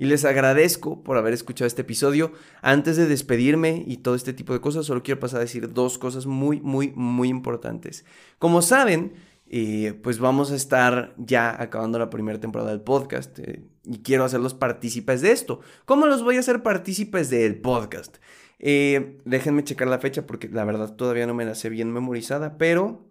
Y 0.00 0.06
les 0.06 0.24
agradezco 0.24 1.04
por 1.04 1.18
haber 1.18 1.34
escuchado 1.34 1.66
este 1.66 1.82
episodio. 1.82 2.32
Antes 2.62 2.96
de 2.96 3.06
despedirme 3.06 3.84
y 3.86 3.98
todo 3.98 4.14
este 4.14 4.32
tipo 4.32 4.54
de 4.54 4.60
cosas, 4.62 4.86
solo 4.86 5.02
quiero 5.02 5.20
pasar 5.20 5.40
a 5.40 5.42
decir 5.42 5.74
dos 5.74 5.98
cosas 5.98 6.24
muy, 6.24 6.58
muy, 6.62 6.90
muy 6.96 7.28
importantes. 7.28 8.06
Como 8.38 8.62
saben, 8.62 9.12
eh, 9.46 9.92
pues 10.02 10.18
vamos 10.18 10.52
a 10.52 10.56
estar 10.56 11.12
ya 11.18 11.54
acabando 11.62 11.98
la 11.98 12.08
primera 12.08 12.40
temporada 12.40 12.70
del 12.70 12.80
podcast 12.80 13.38
eh, 13.40 13.62
y 13.84 13.98
quiero 13.98 14.24
hacerlos 14.24 14.54
partícipes 14.54 15.20
de 15.20 15.32
esto. 15.32 15.60
¿Cómo 15.84 16.06
los 16.06 16.22
voy 16.22 16.38
a 16.38 16.40
hacer 16.40 16.62
partícipes 16.62 17.28
del 17.28 17.60
podcast? 17.60 18.16
Eh, 18.58 19.20
déjenme 19.26 19.64
checar 19.64 19.88
la 19.88 19.98
fecha 19.98 20.26
porque 20.26 20.48
la 20.48 20.64
verdad 20.64 20.96
todavía 20.96 21.26
no 21.26 21.34
me 21.34 21.44
la 21.44 21.54
sé 21.54 21.68
bien 21.68 21.92
memorizada, 21.92 22.56
pero 22.56 23.06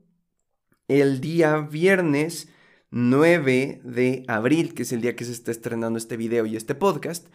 el 0.88 1.21
día 1.21 1.56
viernes 1.58 2.49
9 2.91 3.82
de 3.84 4.23
abril, 4.28 4.73
que 4.73 4.84
es 4.84 4.91
el 4.91 5.02
día 5.02 5.15
que 5.15 5.25
se 5.25 5.32
está 5.32 5.52
estrenando 5.52 5.97
este 5.97 6.17
video 6.17 6.45
y 6.45 6.56
este 6.56 6.73
podcast. 6.73 7.28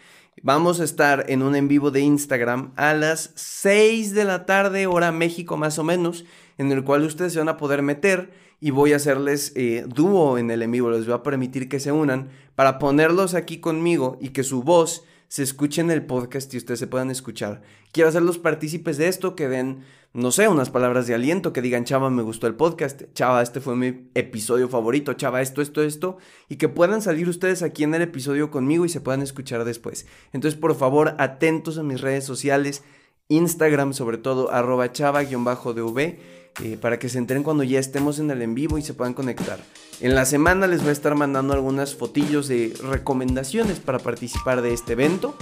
Vamos 0.42 0.80
a 0.80 0.84
estar 0.84 1.26
en 1.28 1.42
un 1.42 1.54
en 1.54 1.68
vivo 1.68 1.92
de 1.92 2.00
Instagram 2.00 2.72
a 2.76 2.92
las 2.92 3.30
6 3.36 4.14
de 4.14 4.24
la 4.24 4.46
tarde, 4.46 4.86
hora 4.86 5.12
México 5.12 5.56
más 5.56 5.78
o 5.78 5.84
menos, 5.84 6.24
en 6.58 6.72
el 6.72 6.82
cual 6.82 7.04
ustedes 7.04 7.32
se 7.32 7.38
van 7.38 7.48
a 7.48 7.56
poder 7.56 7.82
meter 7.82 8.32
y 8.60 8.70
voy 8.70 8.92
a 8.92 8.96
hacerles 8.96 9.52
eh, 9.54 9.84
dúo 9.86 10.38
en 10.38 10.50
el 10.50 10.62
en 10.62 10.72
vivo, 10.72 10.90
les 10.90 11.06
voy 11.06 11.14
a 11.14 11.22
permitir 11.22 11.68
que 11.68 11.78
se 11.78 11.92
unan 11.92 12.30
para 12.56 12.78
ponerlos 12.78 13.34
aquí 13.34 13.58
conmigo 13.58 14.18
y 14.20 14.30
que 14.30 14.42
su 14.42 14.62
voz 14.62 15.04
se 15.34 15.42
escuche 15.42 15.80
en 15.80 15.90
el 15.90 16.06
podcast 16.06 16.54
y 16.54 16.58
ustedes 16.58 16.78
se 16.78 16.86
puedan 16.86 17.10
escuchar. 17.10 17.60
Quiero 17.90 18.08
hacerlos 18.08 18.38
partícipes 18.38 18.98
de 18.98 19.08
esto, 19.08 19.34
que 19.34 19.48
den 19.48 19.82
no 20.12 20.30
sé, 20.30 20.46
unas 20.46 20.70
palabras 20.70 21.08
de 21.08 21.14
aliento 21.16 21.52
que 21.52 21.60
digan, 21.60 21.84
chava, 21.84 22.08
me 22.08 22.22
gustó 22.22 22.46
el 22.46 22.54
podcast, 22.54 23.02
chava, 23.14 23.42
este 23.42 23.60
fue 23.60 23.74
mi 23.74 24.08
episodio 24.14 24.68
favorito, 24.68 25.14
chava, 25.14 25.42
esto, 25.42 25.60
esto, 25.60 25.82
esto, 25.82 26.18
y 26.48 26.54
que 26.54 26.68
puedan 26.68 27.02
salir 27.02 27.28
ustedes 27.28 27.64
aquí 27.64 27.82
en 27.82 27.94
el 27.94 28.02
episodio 28.02 28.52
conmigo 28.52 28.84
y 28.84 28.88
se 28.88 29.00
puedan 29.00 29.22
escuchar 29.22 29.64
después. 29.64 30.06
Entonces, 30.32 30.56
por 30.56 30.76
favor, 30.76 31.16
atentos 31.18 31.78
a 31.78 31.82
mis 31.82 32.00
redes 32.00 32.24
sociales, 32.24 32.84
Instagram 33.26 33.92
sobre 33.92 34.18
todo, 34.18 34.52
arroba 34.52 34.92
chava-dv, 34.92 36.18
eh, 36.62 36.78
para 36.80 36.98
que 36.98 37.08
se 37.08 37.18
enteren 37.18 37.42
cuando 37.42 37.64
ya 37.64 37.80
estemos 37.80 38.18
en 38.18 38.30
el 38.30 38.40
en 38.42 38.54
vivo 38.54 38.78
y 38.78 38.82
se 38.82 38.94
puedan 38.94 39.14
conectar. 39.14 39.58
En 40.00 40.14
la 40.14 40.24
semana 40.24 40.66
les 40.66 40.80
voy 40.80 40.90
a 40.90 40.92
estar 40.92 41.14
mandando 41.14 41.52
algunas 41.52 41.94
fotillos 41.94 42.46
de 42.46 42.76
recomendaciones 42.82 43.80
para 43.80 43.98
participar 43.98 44.62
de 44.62 44.72
este 44.72 44.92
evento. 44.92 45.36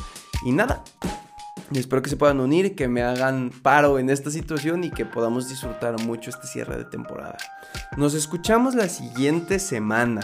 Y 0.45 0.53
nada, 0.53 0.83
espero 1.73 2.03
que 2.03 2.11
se 2.11 2.17
puedan 2.17 2.41
unir, 2.41 2.75
que 2.75 2.89
me 2.89 3.03
hagan 3.03 3.51
paro 3.63 3.99
en 3.99 4.11
esta 4.11 4.31
situación 4.31 4.85
y 4.85 4.91
que 4.91 5.05
podamos 5.05 5.49
disfrutar 5.49 6.01
mucho 6.01 6.31
este 6.31 6.47
cierre 6.47 6.79
de 6.79 6.85
temporada. 6.85 7.37
Nos 7.97 8.15
escuchamos 8.15 8.75
la 8.75 8.89
siguiente 8.89 9.59
semana 9.59 10.23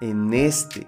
en 0.00 0.34
este, 0.34 0.86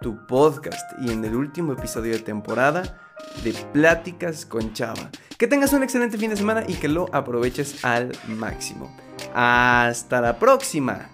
tu 0.00 0.26
podcast 0.26 0.80
y 1.02 1.10
en 1.10 1.24
el 1.24 1.34
último 1.34 1.74
episodio 1.74 2.12
de 2.12 2.20
temporada 2.20 3.09
de 3.42 3.52
Pláticas 3.72 4.46
con 4.46 4.72
Chava. 4.72 5.10
Que 5.38 5.46
tengas 5.46 5.72
un 5.72 5.82
excelente 5.82 6.18
fin 6.18 6.30
de 6.30 6.36
semana 6.36 6.64
y 6.66 6.74
que 6.74 6.88
lo 6.88 7.08
aproveches 7.14 7.84
al 7.84 8.12
máximo. 8.28 8.94
Hasta 9.34 10.20
la 10.20 10.38
próxima. 10.38 11.08